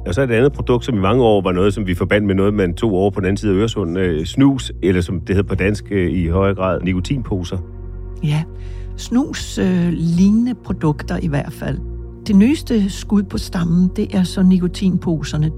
Og 0.06 0.14
så 0.14 0.20
er 0.20 0.24
et 0.24 0.30
andet 0.30 0.52
produkt, 0.52 0.84
som 0.84 0.94
i 0.94 1.00
mange 1.00 1.22
år 1.22 1.42
var 1.42 1.52
noget, 1.52 1.74
som 1.74 1.86
vi 1.86 1.94
forbandt 1.94 2.26
med 2.26 2.34
noget, 2.34 2.54
man 2.54 2.74
tog 2.74 2.92
over 2.92 3.10
på 3.10 3.20
den 3.20 3.26
anden 3.26 3.36
side 3.36 3.52
af 3.52 3.56
Øresund. 3.56 3.98
Øh, 3.98 4.24
snus, 4.26 4.72
eller 4.82 5.00
som 5.00 5.20
det 5.20 5.36
hedder 5.36 5.48
på 5.48 5.54
dansk 5.54 5.84
øh, 5.90 6.12
i 6.12 6.28
højere 6.28 6.54
grad, 6.54 6.80
nikotinposer. 6.80 7.58
Ja, 8.22 8.42
snus 8.96 9.58
øh, 9.58 9.88
lignende 9.92 10.54
produkter 10.54 11.18
i 11.22 11.26
hvert 11.26 11.52
fald. 11.52 11.78
Det 12.26 12.36
nyeste 12.36 12.90
skud 12.90 13.22
på 13.22 13.38
stammen, 13.38 13.90
det 13.96 14.14
er 14.14 14.22
så 14.22 14.42
nikotinposerne. 14.42 15.50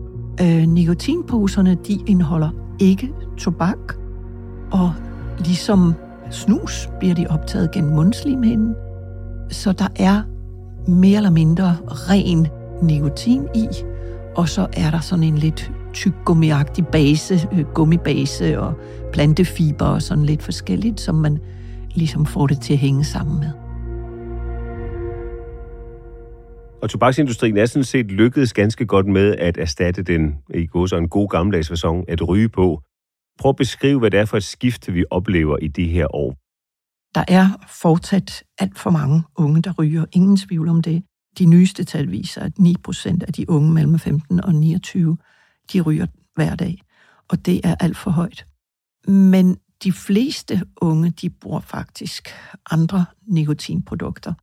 Øh, 0.42 0.66
nikotinposerne, 0.68 1.76
de 1.88 1.98
indeholder 2.06 2.50
ikke 2.80 3.10
tobak, 3.38 3.94
og 4.70 4.92
ligesom 5.38 5.94
snus 6.30 6.88
bliver 6.98 7.14
de 7.14 7.26
optaget 7.30 7.70
gennem 7.70 7.92
mundslimhinden. 7.94 8.74
Så 9.50 9.72
der 9.72 9.88
er 9.96 10.22
mere 10.90 11.16
eller 11.16 11.30
mindre 11.30 11.76
ren 11.86 12.46
nikotin 12.82 13.42
i, 13.54 13.66
og 14.36 14.48
så 14.48 14.66
er 14.72 14.90
der 14.90 15.00
sådan 15.00 15.24
en 15.24 15.38
lidt 15.38 15.72
tyk 15.92 16.12
gummiagtig 16.24 16.86
base, 16.86 17.48
øh, 17.52 17.64
gummibase 17.74 18.60
og 18.60 18.74
plantefiber 19.12 19.86
og 19.86 20.02
sådan 20.02 20.24
lidt 20.24 20.42
forskelligt, 20.42 21.00
som 21.00 21.14
man 21.14 21.38
ligesom 21.94 22.26
får 22.26 22.46
det 22.46 22.60
til 22.60 22.72
at 22.72 22.78
hænge 22.78 23.04
sammen 23.04 23.40
med. 23.40 23.50
Og 26.82 26.90
tobaksindustrien 26.90 27.56
er 27.56 27.66
sådan 27.66 27.84
set 27.84 28.06
lykkedes 28.06 28.52
ganske 28.52 28.86
godt 28.86 29.06
med 29.06 29.36
at 29.36 29.58
erstatte 29.58 30.02
den, 30.02 30.34
i 30.54 30.66
går 30.66 30.86
så 30.86 30.96
en 30.96 31.08
god 31.08 31.28
gammeldags 31.28 31.68
fasong, 31.68 32.10
at 32.10 32.28
ryge 32.28 32.48
på. 32.48 32.82
Prøv 33.38 33.48
at 33.48 33.56
beskrive, 33.56 33.98
hvad 33.98 34.10
det 34.10 34.20
er 34.20 34.24
for 34.24 34.36
et 34.36 34.44
skift, 34.44 34.94
vi 34.94 35.04
oplever 35.10 35.56
i 35.62 35.68
de 35.68 35.88
her 35.88 36.14
år. 36.14 36.36
Der 37.14 37.24
er 37.28 37.46
fortsat 37.82 38.42
alt 38.58 38.78
for 38.78 38.90
mange 38.90 39.22
unge, 39.36 39.62
der 39.62 39.72
ryger. 39.78 40.04
Ingen 40.12 40.36
tvivl 40.36 40.68
om 40.68 40.82
det. 40.82 41.02
De 41.38 41.44
nyeste 41.44 41.84
tal 41.84 42.10
viser, 42.10 42.40
at 42.40 42.58
9 42.58 42.74
procent 42.84 43.22
af 43.22 43.32
de 43.32 43.50
unge 43.50 43.72
mellem 43.72 43.98
15 43.98 44.44
og 44.44 44.54
29, 44.54 45.18
de 45.72 45.80
ryger 45.80 46.06
hver 46.34 46.54
dag. 46.54 46.82
Og 47.28 47.46
det 47.46 47.60
er 47.64 47.74
alt 47.80 47.96
for 47.96 48.10
højt. 48.10 48.46
Men 49.08 49.56
de 49.82 49.92
fleste 49.92 50.62
unge, 50.80 51.10
de 51.10 51.30
bruger 51.30 51.60
faktisk 51.60 52.28
andre 52.70 53.04
nikotinprodukter. 53.26 54.34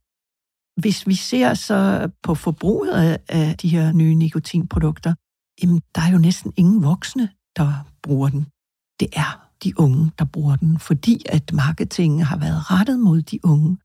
Hvis 0.80 1.06
vi 1.06 1.14
ser 1.14 1.54
så 1.54 2.10
på 2.22 2.34
forbruget 2.34 3.18
af 3.28 3.56
de 3.56 3.68
her 3.68 3.92
nye 3.92 4.14
nikotinprodukter, 4.14 5.14
jamen, 5.62 5.82
der 5.94 6.00
er 6.00 6.12
jo 6.12 6.18
næsten 6.18 6.52
ingen 6.56 6.82
voksne, 6.82 7.28
der 7.56 7.86
bruger 8.02 8.28
den. 8.28 8.46
Det 9.00 9.08
er 9.12 9.50
de 9.64 9.80
unge, 9.80 10.10
der 10.18 10.24
bruger 10.24 10.56
den, 10.56 10.78
fordi 10.78 11.22
at 11.28 11.52
marketingen 11.52 12.20
har 12.20 12.36
været 12.36 12.70
rettet 12.70 13.00
mod 13.00 13.22
de 13.22 13.44
unge. 13.44 13.78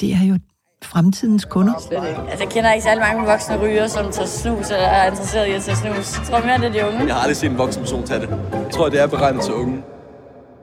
Det 0.00 0.14
er 0.14 0.22
jo 0.22 0.38
fremtidens 0.84 1.44
kunder. 1.44 1.74
Altså, 1.74 2.44
jeg 2.44 2.48
kender 2.50 2.72
ikke 2.72 2.84
særlig 2.84 3.02
mange 3.08 3.26
voksne 3.26 3.60
ryger, 3.62 3.86
som 3.86 4.12
tager 4.12 4.26
snus 4.26 4.70
eller 4.70 4.86
er 4.86 5.10
interesseret 5.10 5.46
i 5.46 5.50
at 5.50 5.62
tage 5.62 5.76
snus. 5.76 6.18
Jeg 6.18 6.26
tror 6.26 6.40
mere, 6.46 6.58
det 6.58 6.66
er 6.66 6.72
de 6.72 6.88
unge. 6.88 7.06
Jeg 7.06 7.14
har 7.14 7.20
aldrig 7.20 7.36
set 7.36 7.50
en 7.50 7.58
voksen 7.58 7.82
person 7.82 8.06
tage 8.06 8.20
det. 8.20 8.28
Jeg 8.52 8.70
tror, 8.72 8.88
det 8.88 9.00
er 9.00 9.06
beregnet 9.06 9.42
til 9.42 9.54
unge. 9.54 9.82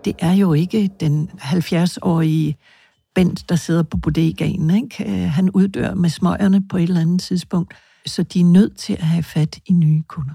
Det 0.05 0.15
er 0.19 0.33
jo 0.33 0.53
ikke 0.53 0.89
den 0.99 1.29
70-årige 1.39 2.57
Bent, 3.15 3.49
der 3.49 3.55
sidder 3.55 3.83
på 3.83 3.97
bodegaen. 3.97 4.69
Ikke? 4.69 5.03
Han 5.09 5.49
uddør 5.49 5.93
med 5.93 6.09
smøgerne 6.09 6.67
på 6.67 6.77
et 6.77 6.83
eller 6.83 7.01
andet 7.01 7.21
tidspunkt. 7.21 7.73
Så 8.05 8.23
de 8.23 8.39
er 8.39 8.45
nødt 8.45 8.77
til 8.77 8.93
at 8.93 9.03
have 9.03 9.23
fat 9.23 9.59
i 9.65 9.73
nye 9.73 10.01
kunder. 10.07 10.33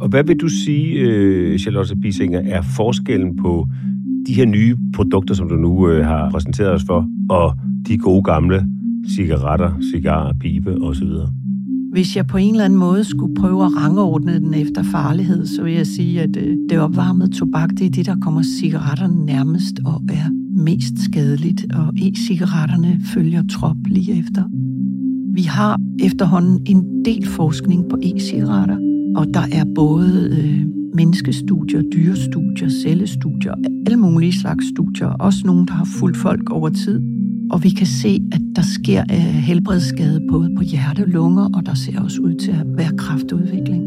Og 0.00 0.08
hvad 0.08 0.24
vil 0.24 0.36
du 0.40 0.48
sige, 0.48 0.92
øh, 0.92 1.58
Charlotte 1.58 1.96
Bisinger, 1.96 2.40
er 2.40 2.62
forskellen 2.62 3.36
på 3.36 3.68
de 4.26 4.34
her 4.34 4.46
nye 4.46 4.76
produkter, 4.94 5.34
som 5.34 5.48
du 5.48 5.56
nu 5.56 5.88
øh, 5.88 6.04
har 6.04 6.30
præsenteret 6.30 6.70
os 6.70 6.84
for, 6.84 7.06
og 7.30 7.58
de 7.88 7.98
gode 7.98 8.22
gamle 8.22 8.66
cigaretter, 9.16 9.70
cigarer, 9.92 10.32
pibe 10.40 10.70
osv.? 10.82 11.08
Hvis 11.92 12.16
jeg 12.16 12.26
på 12.26 12.36
en 12.36 12.50
eller 12.50 12.64
anden 12.64 12.78
måde 12.78 13.04
skulle 13.04 13.34
prøve 13.34 13.64
at 13.64 13.76
rangordne 13.76 14.38
den 14.38 14.54
efter 14.54 14.82
farlighed, 14.82 15.46
så 15.46 15.62
vil 15.62 15.72
jeg 15.72 15.86
sige, 15.86 16.20
at 16.20 16.36
øh, 16.36 16.56
det 16.70 16.78
opvarmede 16.78 17.30
tobak, 17.30 17.70
det 17.70 17.86
er 17.86 17.90
det, 17.90 18.06
der 18.06 18.16
kommer 18.20 18.42
cigaretterne 18.42 19.24
nærmest 19.24 19.80
og 19.84 20.02
er 20.08 20.30
mest 20.64 20.98
skadeligt, 20.98 21.66
og 21.74 21.92
e-cigaretterne 21.96 23.00
følger 23.14 23.42
trop 23.50 23.76
lige 23.86 24.18
efter. 24.18 24.44
Vi 25.34 25.42
har 25.42 25.80
efterhånden 26.00 26.60
en 26.66 27.04
del 27.04 27.26
forskning 27.26 27.88
på 27.90 27.96
e-cigaretter, 28.02 28.78
og 29.16 29.26
der 29.34 29.44
er 29.52 29.64
både 29.74 30.28
øh, 30.38 30.81
menneskestudier, 30.94 31.82
dyrestudier, 31.82 32.68
cellestudier, 32.68 33.54
alle 33.86 33.96
mulige 33.96 34.32
slags 34.32 34.68
studier, 34.68 35.06
også 35.06 35.42
nogle, 35.44 35.66
der 35.66 35.72
har 35.72 35.84
fulgt 35.84 36.16
folk 36.16 36.50
over 36.50 36.68
tid. 36.68 37.00
Og 37.50 37.64
vi 37.64 37.70
kan 37.70 37.86
se, 37.86 38.22
at 38.32 38.40
der 38.56 38.62
sker 38.62 39.02
øh, 39.10 39.16
helbredsskade 39.16 40.20
både 40.30 40.54
på 40.56 40.62
hjerte 40.62 41.00
og 41.00 41.08
lunger, 41.08 41.48
og 41.54 41.66
der 41.66 41.74
ser 41.74 42.00
også 42.00 42.20
ud 42.20 42.34
til 42.34 42.50
at 42.50 42.66
være 42.76 42.96
kraftudvikling. 42.96 43.84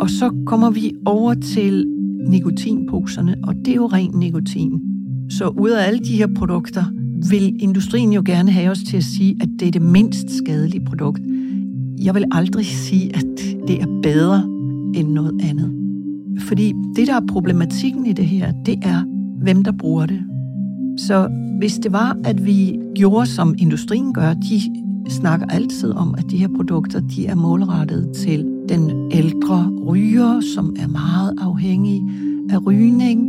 Og 0.00 0.10
så 0.10 0.30
kommer 0.46 0.70
vi 0.70 0.92
over 1.06 1.34
til 1.34 1.86
nikotinposerne, 2.28 3.36
og 3.42 3.54
det 3.54 3.68
er 3.68 3.74
jo 3.74 3.86
ren 3.86 4.10
nikotin. 4.14 4.80
Så 5.30 5.48
ud 5.48 5.70
af 5.70 5.86
alle 5.86 6.00
de 6.00 6.16
her 6.16 6.28
produkter, 6.36 6.84
vil 7.30 7.56
industrien 7.62 8.12
jo 8.12 8.22
gerne 8.26 8.50
have 8.50 8.70
os 8.70 8.78
til 8.78 8.96
at 8.96 9.04
sige, 9.04 9.36
at 9.40 9.48
det 9.58 9.68
er 9.68 9.72
det 9.72 9.82
mindst 9.82 10.30
skadelige 10.30 10.84
produkt. 10.84 11.20
Jeg 12.02 12.14
vil 12.14 12.24
aldrig 12.32 12.66
sige, 12.66 13.16
at 13.16 13.26
det 13.68 13.82
er 13.82 14.00
bedre 14.02 14.53
end 14.94 15.08
noget 15.08 15.40
andet. 15.44 15.72
Fordi 16.40 16.72
det, 16.96 17.06
der 17.06 17.14
er 17.14 17.26
problematikken 17.28 18.06
i 18.06 18.12
det 18.12 18.26
her, 18.26 18.52
det 18.66 18.78
er, 18.82 19.04
hvem 19.42 19.64
der 19.64 19.72
bruger 19.72 20.06
det. 20.06 20.20
Så 20.98 21.28
hvis 21.58 21.74
det 21.78 21.92
var, 21.92 22.16
at 22.24 22.46
vi 22.46 22.78
gjorde, 22.94 23.26
som 23.26 23.54
industrien 23.58 24.12
gør, 24.12 24.34
de 24.34 24.60
snakker 25.08 25.46
altid 25.46 25.92
om, 25.92 26.14
at 26.18 26.24
de 26.30 26.36
her 26.36 26.48
produkter, 26.56 27.00
de 27.00 27.26
er 27.26 27.34
målrettet 27.34 28.12
til 28.16 28.46
den 28.68 29.12
ældre 29.12 29.70
ryger, 29.86 30.40
som 30.54 30.76
er 30.78 30.88
meget 30.88 31.34
afhængig 31.40 32.02
af 32.50 32.66
rygning, 32.66 33.28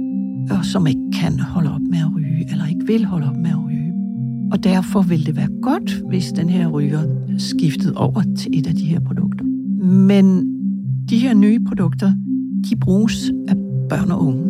og 0.52 0.66
som 0.66 0.88
ikke 0.88 1.12
kan 1.14 1.40
holde 1.40 1.74
op 1.74 1.82
med 1.82 1.98
at 1.98 2.16
ryge, 2.16 2.52
eller 2.52 2.66
ikke 2.66 2.88
vil 2.88 3.06
holde 3.06 3.28
op 3.30 3.38
med 3.38 3.50
at 3.50 3.66
ryge. 3.66 3.94
Og 4.52 4.64
derfor 4.64 5.02
vil 5.02 5.26
det 5.26 5.36
være 5.36 5.50
godt, 5.62 6.02
hvis 6.10 6.32
den 6.32 6.50
her 6.50 6.68
ryger 6.68 7.02
skiftede 7.38 7.94
over 7.98 8.22
til 8.38 8.60
et 8.60 8.68
af 8.68 8.76
de 8.76 8.86
her 8.86 9.00
produkter. 9.00 9.46
Men 9.86 10.55
de 11.10 11.20
her 11.20 11.34
nye 11.34 11.60
produkter, 11.68 12.14
de 12.70 12.76
bruges 12.76 13.32
af 13.48 13.56
børn 13.90 14.12
og 14.12 14.22
unge. 14.22 14.46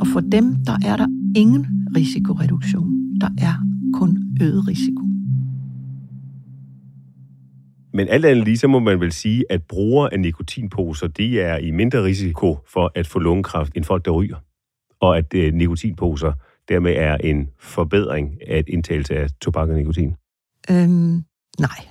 Og 0.00 0.06
for 0.06 0.20
dem, 0.20 0.56
der 0.66 0.76
er 0.86 0.96
der 0.96 1.06
ingen 1.36 1.66
risikoreduktion. 1.96 3.18
Der 3.20 3.30
er 3.38 3.54
kun 3.92 4.18
øget 4.40 4.68
risiko. 4.68 5.04
Men 7.92 8.08
alt 8.08 8.24
andet 8.24 8.44
lige, 8.44 8.58
så 8.58 8.68
må 8.68 8.78
man 8.78 9.00
vel 9.00 9.12
sige, 9.12 9.44
at 9.50 9.62
brugere 9.62 10.12
af 10.12 10.20
nikotinposer, 10.20 11.06
de 11.06 11.40
er 11.40 11.58
i 11.58 11.70
mindre 11.70 12.04
risiko 12.04 12.58
for 12.72 12.92
at 12.94 13.06
få 13.06 13.18
lungekræft 13.18 13.72
end 13.76 13.84
folk, 13.84 14.04
der 14.04 14.10
ryger. 14.10 14.36
Og 15.00 15.18
at 15.18 15.34
øh, 15.34 15.54
nikotinposer 15.54 16.32
dermed 16.68 16.92
er 16.96 17.16
en 17.16 17.48
forbedring 17.58 18.38
af 18.48 18.58
et 18.58 18.68
indtagelse 18.68 19.16
af 19.16 19.30
tobak 19.40 19.68
og 19.68 19.74
nikotin. 19.74 20.14
Øhm, 20.70 21.24
nej, 21.58 21.88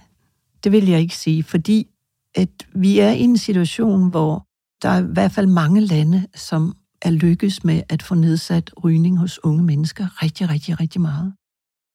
det 0.63 0.71
vil 0.71 0.89
jeg 0.89 0.99
ikke 0.99 1.15
sige, 1.15 1.43
fordi 1.43 1.87
at 2.35 2.67
vi 2.75 2.99
er 2.99 3.09
i 3.09 3.19
en 3.19 3.37
situation, 3.37 4.09
hvor 4.09 4.47
Der 4.83 4.89
er 4.89 5.01
i 5.01 5.13
hvert 5.13 5.31
fald 5.31 5.47
mange 5.47 5.81
lande, 5.81 6.27
som 6.35 6.75
er 7.01 7.11
lykkes 7.11 7.63
med 7.63 7.81
at 7.89 8.03
få 8.03 8.15
nedsat 8.15 8.71
rygning 8.83 9.17
hos 9.17 9.39
unge 9.43 9.63
mennesker 9.63 10.23
rigtig, 10.23 10.49
rigtig, 10.49 10.79
rigtig 10.79 11.01
meget. 11.01 11.33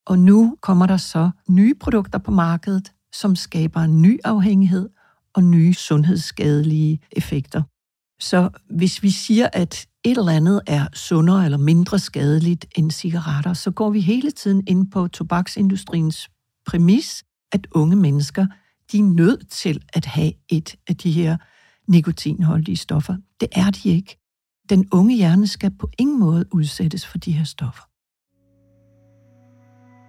Og 0.07 0.19
nu 0.19 0.57
kommer 0.63 0.87
der 0.87 0.97
så 0.97 1.31
nye 1.49 1.75
produkter 1.75 2.19
på 2.19 2.31
markedet, 2.31 2.93
som 3.13 3.37
skaber 3.37 3.81
en 3.81 4.03
ny 4.03 4.19
afhængighed 4.25 4.89
og 5.35 5.45
nye 5.45 5.75
sundhedsskadelige 5.75 7.01
effekter. 7.13 7.63
Så 8.21 8.51
hvis 8.71 9.03
vi 9.03 9.11
siger, 9.11 9.49
at 9.53 9.87
et 10.05 10.19
eller 10.19 10.33
andet 10.33 10.61
er 10.67 10.87
sundere 10.93 11.45
eller 11.45 11.59
mindre 11.59 11.99
skadeligt 11.99 12.67
end 12.77 12.91
cigaretter, 12.91 13.53
så 13.53 13.71
går 13.71 13.91
vi 13.91 14.01
hele 14.01 14.31
tiden 14.31 14.63
ind 14.67 14.91
på 14.91 15.09
tobaksindustriens 15.09 16.29
præmis, 16.67 17.25
at 17.53 17.67
unge 17.73 17.97
mennesker 17.97 18.47
de 18.93 18.99
er 18.99 19.03
nødt 19.03 19.51
til 19.51 19.83
at 19.93 20.07
have 20.07 20.33
et 20.49 20.77
af 20.89 20.97
de 20.97 21.11
her 21.11 21.37
nikotinholdige 21.89 22.77
stoffer. 22.77 23.17
Det 23.41 23.49
er 23.53 23.71
de 23.71 23.89
ikke. 23.89 24.19
Den 24.71 24.89
unge 24.93 25.17
hjerne 25.17 25.47
skal 25.47 25.71
på 25.81 25.91
ingen 25.99 26.21
måde 26.21 26.45
udsættes 26.53 27.07
for 27.07 27.19
de 27.19 27.33
her 27.33 27.45
stoffer. 27.45 27.83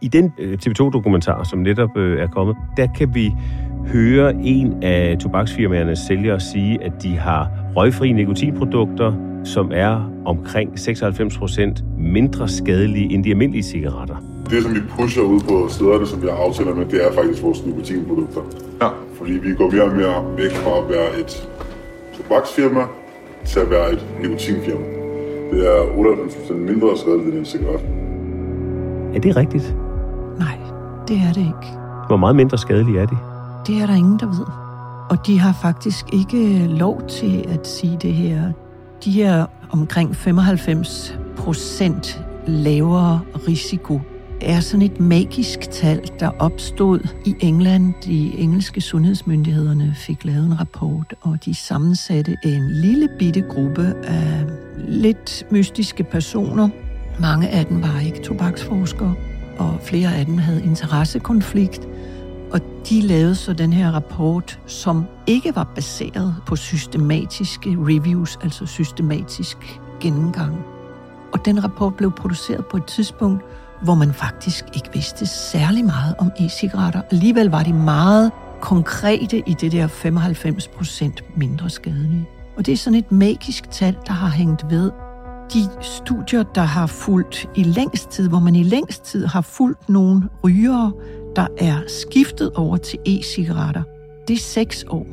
I 0.02 0.08
den 0.08 0.32
øh, 0.40 0.58
TV2-dokumentar, 0.66 1.44
som 1.44 1.60
netop 1.60 1.98
øh, 1.98 2.20
er 2.20 2.28
kommet, 2.28 2.56
der 2.78 2.88
kan 2.98 3.16
vi 3.16 3.32
høre 3.88 4.34
en 4.34 4.84
af 4.84 5.18
tobaksfirmaernes 5.18 6.00
sælgere 6.00 6.40
sige, 6.40 6.84
at 6.84 7.04
de 7.04 7.18
har 7.18 7.52
røgfri 7.76 8.12
nikotinprodukter, 8.12 9.14
som 9.44 9.72
er 9.74 10.12
omkring 10.26 10.80
96 10.80 11.38
procent 11.38 11.84
mindre 11.98 12.48
skadelige 12.48 13.14
end 13.14 13.24
de 13.24 13.30
almindelige 13.30 13.64
cigaretter. 13.64 14.39
Det, 14.50 14.64
som 14.64 14.76
vi 14.76 14.80
pusher 14.98 15.22
ud 15.22 15.40
på 15.40 15.68
stederne, 15.70 16.08
som 16.08 16.22
vi 16.22 16.28
har 16.28 16.36
aftaler 16.36 16.76
med, 16.76 16.86
det 16.86 17.06
er 17.06 17.14
faktisk 17.14 17.44
vores 17.44 17.66
nikotinprodukter. 17.66 18.42
Ja. 18.82 18.88
Fordi 19.18 19.32
vi 19.32 19.54
går 19.54 19.72
mere 19.72 19.84
og 19.84 19.96
mere 19.96 20.38
væk 20.38 20.52
fra 20.52 20.78
at 20.78 20.90
være 20.90 21.20
et 21.20 21.50
tobaksfirma 22.18 22.84
til 23.46 23.60
at 23.60 23.70
være 23.70 23.94
et 23.94 24.06
nikotinfirma. 24.22 24.86
Det 25.52 25.68
er 25.68 25.80
98% 26.50 26.54
mindre 26.54 26.98
skadeligt 26.98 27.30
end 27.30 27.38
en 27.38 27.46
cigaret. 27.46 27.82
Er 29.16 29.20
det 29.20 29.36
rigtigt? 29.36 29.76
Nej, 30.40 30.58
det 31.08 31.18
er 31.18 31.34
det 31.34 31.42
ikke. 31.42 31.68
Hvor 32.08 32.18
meget 32.18 32.36
mindre 32.36 32.58
skadelige 32.58 33.00
er 33.00 33.06
de? 33.06 33.18
Det 33.68 33.82
er 33.82 33.86
der 33.86 33.96
ingen, 33.96 34.20
der 34.20 34.26
ved. 34.26 34.46
Og 35.10 35.28
de 35.28 35.40
har 35.40 35.54
faktisk 35.62 36.06
ikke 36.14 36.68
lov 36.68 37.02
til 37.08 37.46
at 37.50 37.68
sige 37.68 37.98
det 38.02 38.14
her. 38.14 38.52
De 39.06 39.12
her 39.12 39.46
omkring 39.72 40.16
95 40.16 41.20
procent 41.38 42.26
lavere 42.48 43.20
risiko 43.48 44.00
er 44.42 44.60
sådan 44.60 44.82
et 44.82 45.00
magisk 45.00 45.60
tal, 45.60 46.02
der 46.20 46.30
opstod 46.40 47.00
i 47.26 47.36
England. 47.40 47.94
De 48.06 48.38
engelske 48.38 48.82
sundhedsmyndighederne 48.82 49.94
fik 49.96 50.26
lavet 50.26 50.46
en 50.46 50.60
rapport, 50.60 51.14
og 51.22 51.46
de 51.46 51.56
sammensatte 51.56 52.38
en 52.44 52.72
lille 52.72 53.10
bitte 53.20 53.42
gruppe 53.42 53.94
af 54.04 54.46
lidt 54.88 55.44
mystiske 55.52 56.04
personer. 56.04 56.70
Mange 57.20 57.50
af 57.50 57.66
dem 57.66 57.82
var 57.82 58.00
ikke 58.00 58.24
tobaksforskere, 58.24 59.14
og 59.58 59.80
flere 59.84 60.16
af 60.16 60.26
dem 60.26 60.38
havde 60.38 60.64
interessekonflikt. 60.64 61.88
Og 62.52 62.60
de 62.90 63.02
lavede 63.02 63.36
så 63.36 63.54
den 63.54 63.74
her 63.74 63.92
rapport, 63.92 64.60
som 64.66 65.06
ikke 65.28 65.56
var 65.56 65.72
baseret 65.76 66.36
på 66.48 66.56
systematiske 66.56 67.70
reviews, 67.70 68.40
altså 68.44 68.66
systematisk 68.66 69.58
gennemgang. 70.00 70.58
Og 71.34 71.46
den 71.46 71.64
rapport 71.64 71.96
blev 71.96 72.12
produceret 72.12 72.66
på 72.66 72.78
et 72.78 72.86
tidspunkt, 72.86 73.44
hvor 73.84 73.96
man 73.96 74.14
faktisk 74.14 74.66
ikke 74.76 74.90
vidste 74.94 75.26
særlig 75.26 75.86
meget 75.86 76.16
om 76.18 76.32
e-cigaretter. 76.40 77.02
Alligevel 77.12 77.50
var 77.50 77.64
de 77.64 77.74
meget 77.74 78.32
konkrete 78.62 79.44
i 79.50 79.54
det 79.54 79.72
der 79.72 79.88
95 79.88 80.68
procent 80.68 81.24
mindre 81.38 81.70
skadelige. 81.70 82.28
Og 82.58 82.66
det 82.66 82.72
er 82.72 82.78
sådan 82.78 83.00
et 83.00 83.12
magisk 83.12 83.72
tal, 83.72 83.98
der 84.08 84.14
har 84.14 84.30
hængt 84.30 84.70
ved. 84.70 84.92
De 85.54 85.60
studier, 85.82 86.44
der 86.44 86.62
har 86.62 86.88
fulgt 86.88 87.50
i 87.56 87.64
længst 87.64 88.10
tid, 88.10 88.30
hvor 88.30 88.40
man 88.40 88.56
i 88.56 88.64
længst 88.64 89.04
tid 89.04 89.26
har 89.26 89.42
fulgt 89.42 89.90
nogle 89.90 90.30
rygere, 90.44 90.94
der 91.36 91.48
er 91.58 91.82
skiftet 91.88 92.52
over 92.52 92.78
til 92.78 93.00
e-cigaretter, 93.06 93.84
det 94.28 94.34
er 94.34 94.40
seks 94.40 94.86
år. 94.90 95.06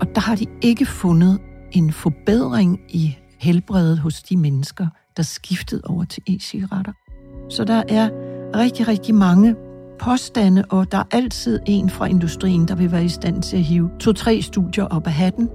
Og 0.00 0.06
der 0.14 0.20
har 0.20 0.36
de 0.36 0.46
ikke 0.62 0.86
fundet 0.86 1.40
en 1.72 1.92
forbedring 1.92 2.80
i 2.88 3.18
helbredet 3.38 3.98
hos 3.98 4.22
de 4.22 4.36
mennesker, 4.36 4.86
der 5.16 5.22
skiftede 5.22 5.82
over 5.84 6.04
til 6.04 6.22
e-cigaretter. 6.26 6.92
Så 7.54 7.64
der 7.64 7.82
er 7.88 8.10
rigtig, 8.56 8.88
rigtig 8.88 9.14
mange 9.14 9.56
påstande, 9.98 10.64
og 10.70 10.92
der 10.92 10.98
er 10.98 11.04
altid 11.10 11.60
en 11.66 11.90
fra 11.90 12.06
industrien, 12.06 12.68
der 12.68 12.74
vil 12.74 12.92
være 12.92 13.04
i 13.04 13.08
stand 13.08 13.42
til 13.42 13.56
at 13.56 13.62
hive 13.62 13.90
to-tre 14.00 14.42
studier 14.42 14.84
op 14.84 15.06
af 15.06 15.12
hatten. 15.12 15.50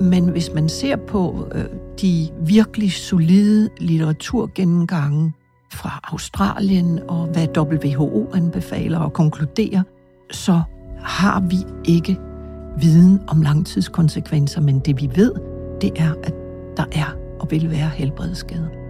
Men 0.00 0.28
hvis 0.28 0.50
man 0.54 0.68
ser 0.68 0.96
på 0.96 1.48
øh, 1.54 1.64
de 2.00 2.28
virkelig 2.46 2.92
solide 2.92 3.68
litteraturgennemgange 3.80 5.32
fra 5.72 6.00
Australien 6.04 7.00
og 7.08 7.26
hvad 7.26 7.58
WHO 7.58 8.30
anbefaler 8.34 8.98
og 8.98 9.12
konkluderer, 9.12 9.82
så 10.30 10.62
har 11.00 11.40
vi 11.40 11.56
ikke 11.84 12.18
viden 12.80 13.20
om 13.28 13.42
langtidskonsekvenser, 13.42 14.60
men 14.60 14.78
det 14.78 15.02
vi 15.02 15.10
ved, 15.14 15.32
det 15.80 15.90
er, 15.96 16.14
at 16.22 16.34
der 16.76 16.84
er 16.92 17.16
og 17.40 17.50
vil 17.50 17.70
være 17.70 17.88
helbredsskader 17.88 18.83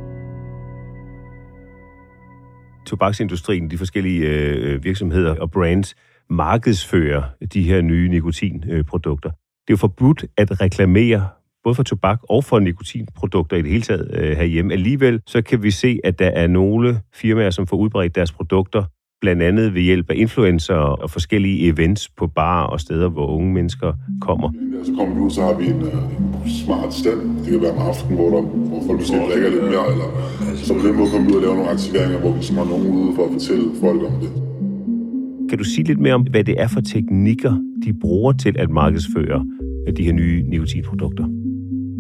tobaksindustrien, 2.87 3.71
de 3.71 3.79
forskellige 3.79 4.29
øh, 4.29 4.73
øh, 4.75 4.85
virksomheder 4.85 5.41
og 5.41 5.51
brands, 5.51 5.95
markedsfører 6.31 7.23
de 7.55 7.63
her 7.63 7.81
nye 7.81 8.09
nikotinprodukter. 8.09 9.31
Det 9.31 9.71
er 9.71 9.73
jo 9.73 9.77
forbudt 9.77 10.25
at 10.37 10.61
reklamere 10.61 11.29
både 11.65 11.75
for 11.75 11.83
tobak 11.83 12.21
og 12.23 12.45
for 12.45 12.59
nikotinprodukter 12.59 13.57
i 13.57 13.63
det 13.63 13.71
hele 13.71 13.83
taget 13.83 14.11
øh, 14.15 14.37
herhjemme. 14.37 14.73
Alligevel 14.73 15.21
så 15.27 15.43
kan 15.43 15.63
vi 15.63 15.71
se, 15.71 15.99
at 16.05 16.19
der 16.19 16.29
er 16.29 16.47
nogle 16.47 17.01
firmaer, 17.15 17.51
som 17.51 17.67
får 17.67 17.77
udbredt 17.77 18.15
deres 18.15 18.33
produkter, 18.33 18.85
blandt 19.25 19.43
andet 19.43 19.75
ved 19.75 19.83
hjælp 19.83 20.11
af 20.11 20.15
influencer 20.17 20.75
og 20.75 21.11
forskellige 21.11 21.59
events 21.69 22.09
på 22.19 22.27
bar 22.27 22.63
og 22.63 22.81
steder, 22.81 23.09
hvor 23.09 23.27
unge 23.27 23.53
mennesker 23.53 23.93
kommer. 24.21 24.49
Så 24.85 24.93
kommer 24.99 25.15
vi 25.15 25.21
ud, 25.21 25.31
så 25.31 25.43
har 25.43 25.55
vi 25.61 25.67
en, 25.67 25.83
øh, 25.83 26.45
en 26.45 26.51
smart 26.65 26.95
stand. 26.95 27.21
Det 27.43 27.51
kan 27.53 27.61
være 27.63 27.73
om 27.73 27.83
aftenen, 27.89 28.17
hvor, 28.19 28.29
der, 28.35 28.43
hvor 28.43 28.81
folk 28.87 28.99
måske 29.01 29.17
drikker 29.31 29.51
lidt 29.51 29.65
mere, 29.73 29.87
eller 29.93 30.09
så 30.57 30.75
på 30.75 30.87
den 30.89 30.97
måde 30.97 31.09
kommer 31.11 31.27
vi 31.29 31.33
ud 31.33 31.37
og 31.37 31.43
lave 31.43 31.55
nogle 31.55 31.71
aktiveringer, 31.71 32.19
hvor 32.19 32.33
vi 32.37 32.43
så 32.43 32.53
har 32.55 32.65
nogen 32.65 32.87
ude 32.87 33.13
for 33.17 33.23
at 33.27 33.33
fortælle 33.33 33.65
folk 33.81 34.01
om 34.11 34.15
det. 34.23 34.31
Kan 35.49 35.59
du 35.59 35.65
sige 35.65 35.85
lidt 35.91 36.01
mere 36.01 36.15
om, 36.15 36.23
hvad 36.31 36.45
det 36.45 36.55
er 36.59 36.69
for 36.69 36.81
teknikker, 36.81 37.55
de 37.85 37.91
bruger 38.01 38.33
til 38.33 38.55
at 38.59 38.71
markedsføre 38.71 39.39
de 39.97 40.03
her 40.05 40.13
nye 40.13 40.45
nikotinprodukter? 40.49 41.27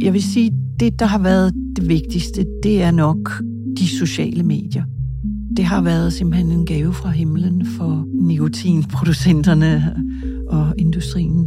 Jeg 0.02 0.12
vil 0.12 0.22
sige, 0.22 0.50
det, 0.80 1.00
der 1.00 1.06
har 1.06 1.22
været 1.22 1.52
det 1.76 1.88
vigtigste, 1.88 2.46
det 2.62 2.82
er 2.82 2.90
nok 2.90 3.22
de 3.78 3.86
sociale 3.88 4.42
medier. 4.42 4.84
Det 5.56 5.64
har 5.64 5.82
været 5.82 6.12
simpelthen 6.12 6.52
en 6.52 6.66
gave 6.66 6.92
fra 6.92 7.10
himlen 7.10 7.66
for 7.66 8.06
nikotinproducenterne 8.14 9.96
og 10.48 10.74
industrien, 10.78 11.46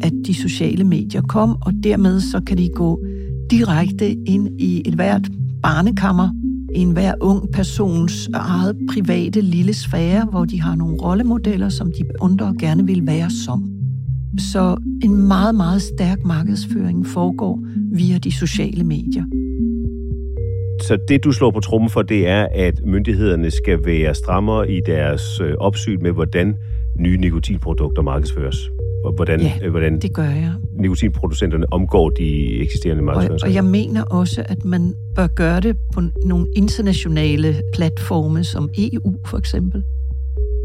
at 0.00 0.12
de 0.26 0.34
sociale 0.34 0.84
medier 0.84 1.22
kom, 1.22 1.56
og 1.60 1.72
dermed 1.82 2.20
så 2.20 2.40
kan 2.46 2.58
de 2.58 2.68
gå 2.74 3.04
direkte 3.50 4.12
ind 4.12 4.60
i 4.60 4.82
et 4.86 4.94
hvert 4.94 5.28
barnekammer, 5.62 6.28
en 6.74 6.90
hver 6.90 7.14
ung 7.20 7.52
persons 7.52 8.28
eget 8.34 8.76
private 8.90 9.40
lille 9.40 9.74
sfære, 9.74 10.24
hvor 10.30 10.44
de 10.44 10.60
har 10.60 10.74
nogle 10.74 10.96
rollemodeller, 10.96 11.68
som 11.68 11.86
de 11.86 12.04
undrer 12.20 12.52
gerne 12.52 12.86
vil 12.86 13.06
være 13.06 13.30
som. 13.30 13.70
Så 14.38 14.76
en 15.02 15.16
meget, 15.28 15.54
meget 15.54 15.82
stærk 15.82 16.18
markedsføring 16.24 17.06
foregår 17.06 17.64
via 17.92 18.18
de 18.18 18.32
sociale 18.32 18.84
medier. 18.84 19.24
Så 20.82 20.98
det, 21.08 21.24
du 21.24 21.32
slår 21.32 21.50
på 21.50 21.60
trummen 21.60 21.90
for, 21.90 22.02
det 22.02 22.28
er, 22.28 22.48
at 22.54 22.74
myndighederne 22.84 23.50
skal 23.50 23.78
være 23.84 24.14
strammere 24.14 24.70
i 24.70 24.80
deres 24.80 25.40
øh, 25.40 25.54
opsyn 25.58 26.02
med, 26.02 26.12
hvordan 26.12 26.56
nye 26.98 27.16
nikotinprodukter 27.16 28.02
markedsføres. 28.02 28.70
Og 29.04 29.12
hvordan, 29.12 29.40
ja, 29.40 29.52
øh, 29.62 29.70
hvordan 29.70 30.00
det 30.00 30.14
gør 30.14 30.22
jeg. 30.22 30.52
nikotinproducenterne 30.72 31.72
omgår 31.72 32.10
de 32.10 32.60
eksisterende 32.60 33.02
markedsføringer. 33.02 33.44
Og, 33.44 33.48
og 33.48 33.54
jeg 33.54 33.64
mener 33.64 34.04
også, 34.04 34.42
at 34.46 34.64
man 34.64 34.94
bør 35.14 35.26
gøre 35.26 35.60
det 35.60 35.76
på 35.94 36.02
nogle 36.24 36.46
internationale 36.56 37.56
platforme, 37.74 38.44
som 38.44 38.70
EU 38.78 39.14
for 39.26 39.38
eksempel. 39.38 39.84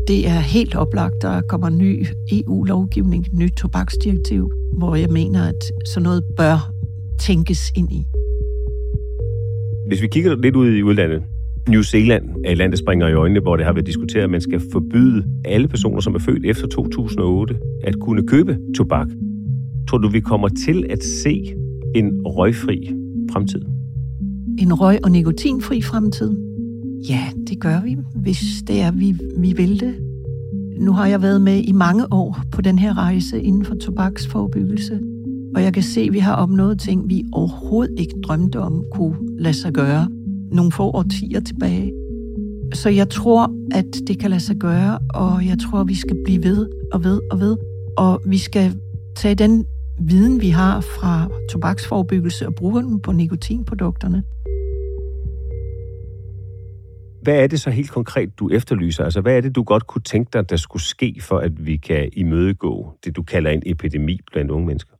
Det 0.08 0.28
er 0.28 0.40
helt 0.40 0.76
oplagt, 0.76 1.22
der 1.22 1.42
kommer 1.42 1.70
ny 1.70 2.06
EU-lovgivning, 2.32 3.28
nyt 3.34 3.54
tobaksdirektiv, 3.54 4.52
hvor 4.78 4.96
jeg 4.96 5.10
mener, 5.10 5.48
at 5.48 5.72
sådan 5.86 6.04
noget 6.04 6.24
bør 6.38 6.72
tænkes 7.20 7.72
ind 7.76 7.92
i. 7.92 8.06
Hvis 9.94 10.02
vi 10.02 10.08
kigger 10.08 10.36
lidt 10.36 10.56
ud 10.56 10.70
i 10.70 10.84
udlandet, 10.84 11.22
New 11.70 11.82
Zealand 11.82 12.24
er 12.46 12.52
et 12.52 12.58
land, 12.58 12.72
der 12.72 12.78
springer 12.78 13.08
i 13.08 13.14
øjnene, 13.14 13.40
hvor 13.40 13.56
det 13.56 13.66
har 13.66 13.74
været 13.74 13.86
diskuteret, 13.86 14.24
at 14.24 14.30
man 14.30 14.42
skal 14.42 14.62
forbyde 14.72 15.26
alle 15.46 15.68
personer, 15.68 16.00
som 16.00 16.16
er 16.16 16.20
født 16.20 16.46
efter 16.46 16.68
2008, 16.68 17.56
at 17.84 18.00
kunne 18.00 18.28
købe 18.28 18.58
tobak. 18.78 19.08
Tror 19.90 19.98
du, 19.98 20.08
vi 20.08 20.20
kommer 20.20 20.48
til 20.66 20.86
at 20.90 21.04
se 21.04 21.54
en 21.96 22.22
røgfri 22.26 22.92
fremtid? 23.32 23.62
En 24.60 24.74
røg- 24.74 25.00
og 25.04 25.12
nikotinfri 25.12 25.82
fremtid? 25.82 26.32
Ja, 27.10 27.24
det 27.48 27.60
gør 27.60 27.82
vi, 27.84 27.98
hvis 28.16 28.44
det 28.68 28.82
er, 28.82 28.92
vi, 28.92 29.16
vi 29.38 29.54
vil 29.58 29.80
det. 29.80 29.96
Nu 30.78 30.92
har 30.92 31.08
jeg 31.08 31.22
været 31.22 31.42
med 31.42 31.64
i 31.64 31.72
mange 31.72 32.04
år 32.12 32.40
på 32.52 32.62
den 32.62 32.80
her 32.80 32.98
rejse 32.98 33.42
inden 33.42 33.66
for 33.66 33.76
tobaksforbyggelse. 33.76 35.00
Og 35.56 35.64
jeg 35.64 35.74
kan 35.74 35.84
se, 35.84 36.02
at 36.02 36.14
vi 36.14 36.20
har 36.20 36.36
opnået 36.36 36.80
ting, 36.80 37.10
vi 37.10 37.24
overhovedet 37.34 38.00
ikke 38.00 38.14
drømte 38.24 38.60
om 38.60 38.84
kunne 38.92 39.18
lade 39.40 39.54
sig 39.54 39.74
gøre 39.74 40.08
nogle 40.52 40.72
få 40.72 40.84
årtier 40.84 41.40
tilbage. 41.40 41.94
Så 42.74 42.90
jeg 42.90 43.10
tror, 43.10 43.54
at 43.72 43.86
det 44.08 44.20
kan 44.20 44.30
lade 44.30 44.42
sig 44.42 44.56
gøre, 44.56 45.00
og 45.14 45.46
jeg 45.46 45.58
tror, 45.60 45.84
vi 45.84 45.96
skal 45.96 46.18
blive 46.26 46.44
ved 46.44 46.70
og 46.94 47.04
ved 47.04 47.20
og 47.32 47.40
ved. 47.40 47.58
Og 47.98 48.22
vi 48.28 48.38
skal 48.38 48.80
tage 49.16 49.36
den 49.36 49.66
viden, 50.00 50.42
vi 50.42 50.50
har 50.50 50.82
fra 50.82 51.30
tobaksforbyggelse 51.52 52.48
og 52.48 52.56
bruge 52.56 52.84
den 52.84 53.00
på 53.00 53.12
nikotinprodukterne. 53.12 54.24
Hvad 57.22 57.44
er 57.44 57.48
det 57.48 57.62
så 57.62 57.70
helt 57.70 57.92
konkret, 57.92 58.40
du 58.40 58.50
efterlyser? 58.50 59.04
Altså, 59.04 59.22
hvad 59.22 59.38
er 59.38 59.42
det, 59.42 59.56
du 59.56 59.64
godt 59.64 59.88
kunne 59.88 60.02
tænke 60.02 60.30
dig, 60.34 60.50
der 60.50 60.56
skulle 60.56 60.84
ske, 60.84 61.16
for 61.22 61.38
at 61.38 61.66
vi 61.66 61.78
kan 61.78 62.10
imødegå 62.14 62.98
det, 63.06 63.16
du 63.16 63.24
kalder 63.24 63.52
en 63.52 63.64
epidemi 63.66 64.20
blandt 64.32 64.52
unge 64.52 64.68
mennesker? 64.68 64.96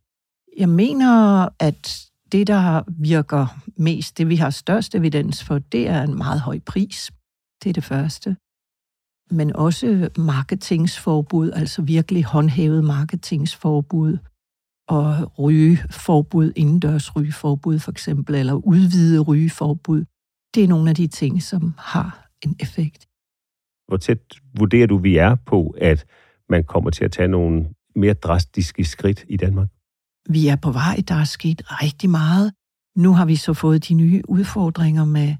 Jeg 0.56 0.68
mener, 0.68 1.48
at 1.58 2.10
det, 2.32 2.46
der 2.46 2.82
virker 2.86 3.46
mest, 3.76 4.18
det 4.18 4.28
vi 4.28 4.36
har 4.36 4.50
størst 4.50 4.94
evidens 4.94 5.44
for, 5.44 5.58
det 5.58 5.88
er 5.88 6.02
en 6.02 6.16
meget 6.16 6.40
høj 6.40 6.58
pris. 6.66 7.10
Det 7.62 7.68
er 7.68 7.72
det 7.72 7.84
første. 7.84 8.36
Men 9.30 9.56
også 9.56 10.08
marketingsforbud, 10.18 11.50
altså 11.50 11.82
virkelig 11.82 12.24
håndhævet 12.24 12.84
marketingsforbud 12.84 14.18
og 14.88 15.38
rygeforbud, 15.38 16.52
indendørs 16.56 17.16
rygeforbud 17.16 17.78
for 17.78 17.90
eksempel, 17.90 18.34
eller 18.34 18.52
udvide 18.52 19.20
rygeforbud. 19.20 20.04
Det 20.54 20.64
er 20.64 20.68
nogle 20.68 20.90
af 20.90 20.96
de 20.96 21.06
ting, 21.06 21.42
som 21.42 21.74
har 21.78 22.28
en 22.42 22.56
effekt. 22.60 23.08
Hvor 23.88 23.96
tæt 23.96 24.18
vurderer 24.58 24.86
du, 24.86 24.98
vi 24.98 25.16
er 25.16 25.34
på, 25.34 25.76
at 25.80 26.06
man 26.48 26.64
kommer 26.64 26.90
til 26.90 27.04
at 27.04 27.12
tage 27.12 27.28
nogle 27.28 27.68
mere 27.96 28.14
drastiske 28.14 28.84
skridt 28.84 29.24
i 29.28 29.36
Danmark? 29.36 29.68
Vi 30.28 30.48
er 30.48 30.56
på 30.56 30.70
vej. 30.70 31.02
Der 31.08 31.14
er 31.14 31.24
sket 31.24 31.62
rigtig 31.66 32.10
meget. 32.10 32.52
Nu 32.96 33.12
har 33.12 33.24
vi 33.24 33.36
så 33.36 33.54
fået 33.54 33.88
de 33.88 33.94
nye 33.94 34.22
udfordringer 34.28 35.04
med 35.04 35.34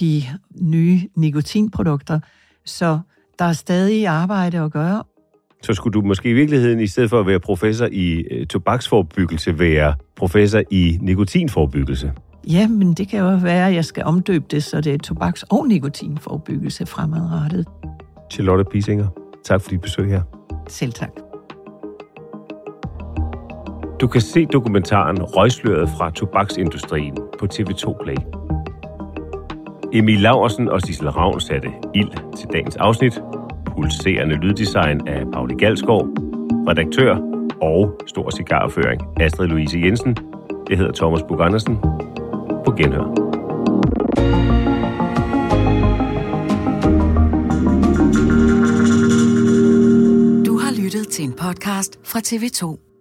de 0.00 0.22
nye 0.60 1.00
nikotinprodukter, 1.16 2.20
så 2.64 2.98
der 3.38 3.44
er 3.44 3.52
stadig 3.52 4.06
arbejde 4.06 4.58
at 4.58 4.72
gøre. 4.72 5.02
Så 5.62 5.74
skulle 5.74 5.94
du 5.94 6.06
måske 6.06 6.30
i 6.30 6.32
virkeligheden, 6.32 6.80
i 6.80 6.86
stedet 6.86 7.10
for 7.10 7.20
at 7.20 7.26
være 7.26 7.40
professor 7.40 7.88
i 7.92 8.12
øh, 8.12 8.46
tobaksforbyggelse, 8.46 9.58
være 9.58 9.94
professor 10.16 10.62
i 10.70 10.98
nikotinforbyggelse? 11.00 12.12
Ja, 12.48 12.68
men 12.68 12.94
det 12.94 13.08
kan 13.08 13.20
jo 13.20 13.36
være, 13.36 13.68
at 13.68 13.74
jeg 13.74 13.84
skal 13.84 14.04
omdøbe 14.04 14.44
det, 14.50 14.64
så 14.64 14.80
det 14.80 14.94
er 14.94 14.98
tobaks- 14.98 15.44
og 15.50 15.68
nikotinforbyggelse 15.68 16.86
fremadrettet. 16.86 17.66
Charlotte 18.32 18.64
Pisinger, 18.70 19.08
tak 19.44 19.60
for 19.60 19.70
dit 19.70 19.80
besøg 19.80 20.08
her. 20.08 20.22
Selv 20.68 20.92
tak. 20.92 21.31
Du 24.02 24.06
kan 24.06 24.20
se 24.20 24.46
dokumentaren 24.46 25.22
Røgsløret 25.22 25.88
fra 25.98 26.10
tobaksindustrien 26.10 27.18
på 27.38 27.46
TV2 27.54 28.04
Play. 28.04 28.16
Emil 29.92 30.20
Laursen 30.20 30.68
og 30.68 30.80
Sissel 30.80 31.10
Ravn 31.10 31.40
satte 31.40 31.68
ild 31.94 32.36
til 32.36 32.48
dagens 32.52 32.76
afsnit. 32.76 33.22
Pulserende 33.66 34.34
lyddesign 34.34 35.08
af 35.08 35.24
Pauli 35.32 35.54
Galskov. 35.54 36.08
Redaktør 36.68 37.16
og 37.60 38.00
stor 38.06 38.30
cigarføring 38.30 39.02
Astrid 39.20 39.48
Louise 39.48 39.78
Jensen. 39.78 40.16
Jeg 40.70 40.78
hedder 40.78 40.92
Thomas 40.92 41.22
Bug 41.28 41.44
Andersen. 41.44 41.76
På 42.64 42.74
genhør. 42.78 43.04
Du 50.46 50.58
har 50.58 50.82
lyttet 50.82 51.08
til 51.08 51.24
en 51.24 51.32
podcast 51.32 51.98
fra 52.04 52.18
TV2. 52.18 52.91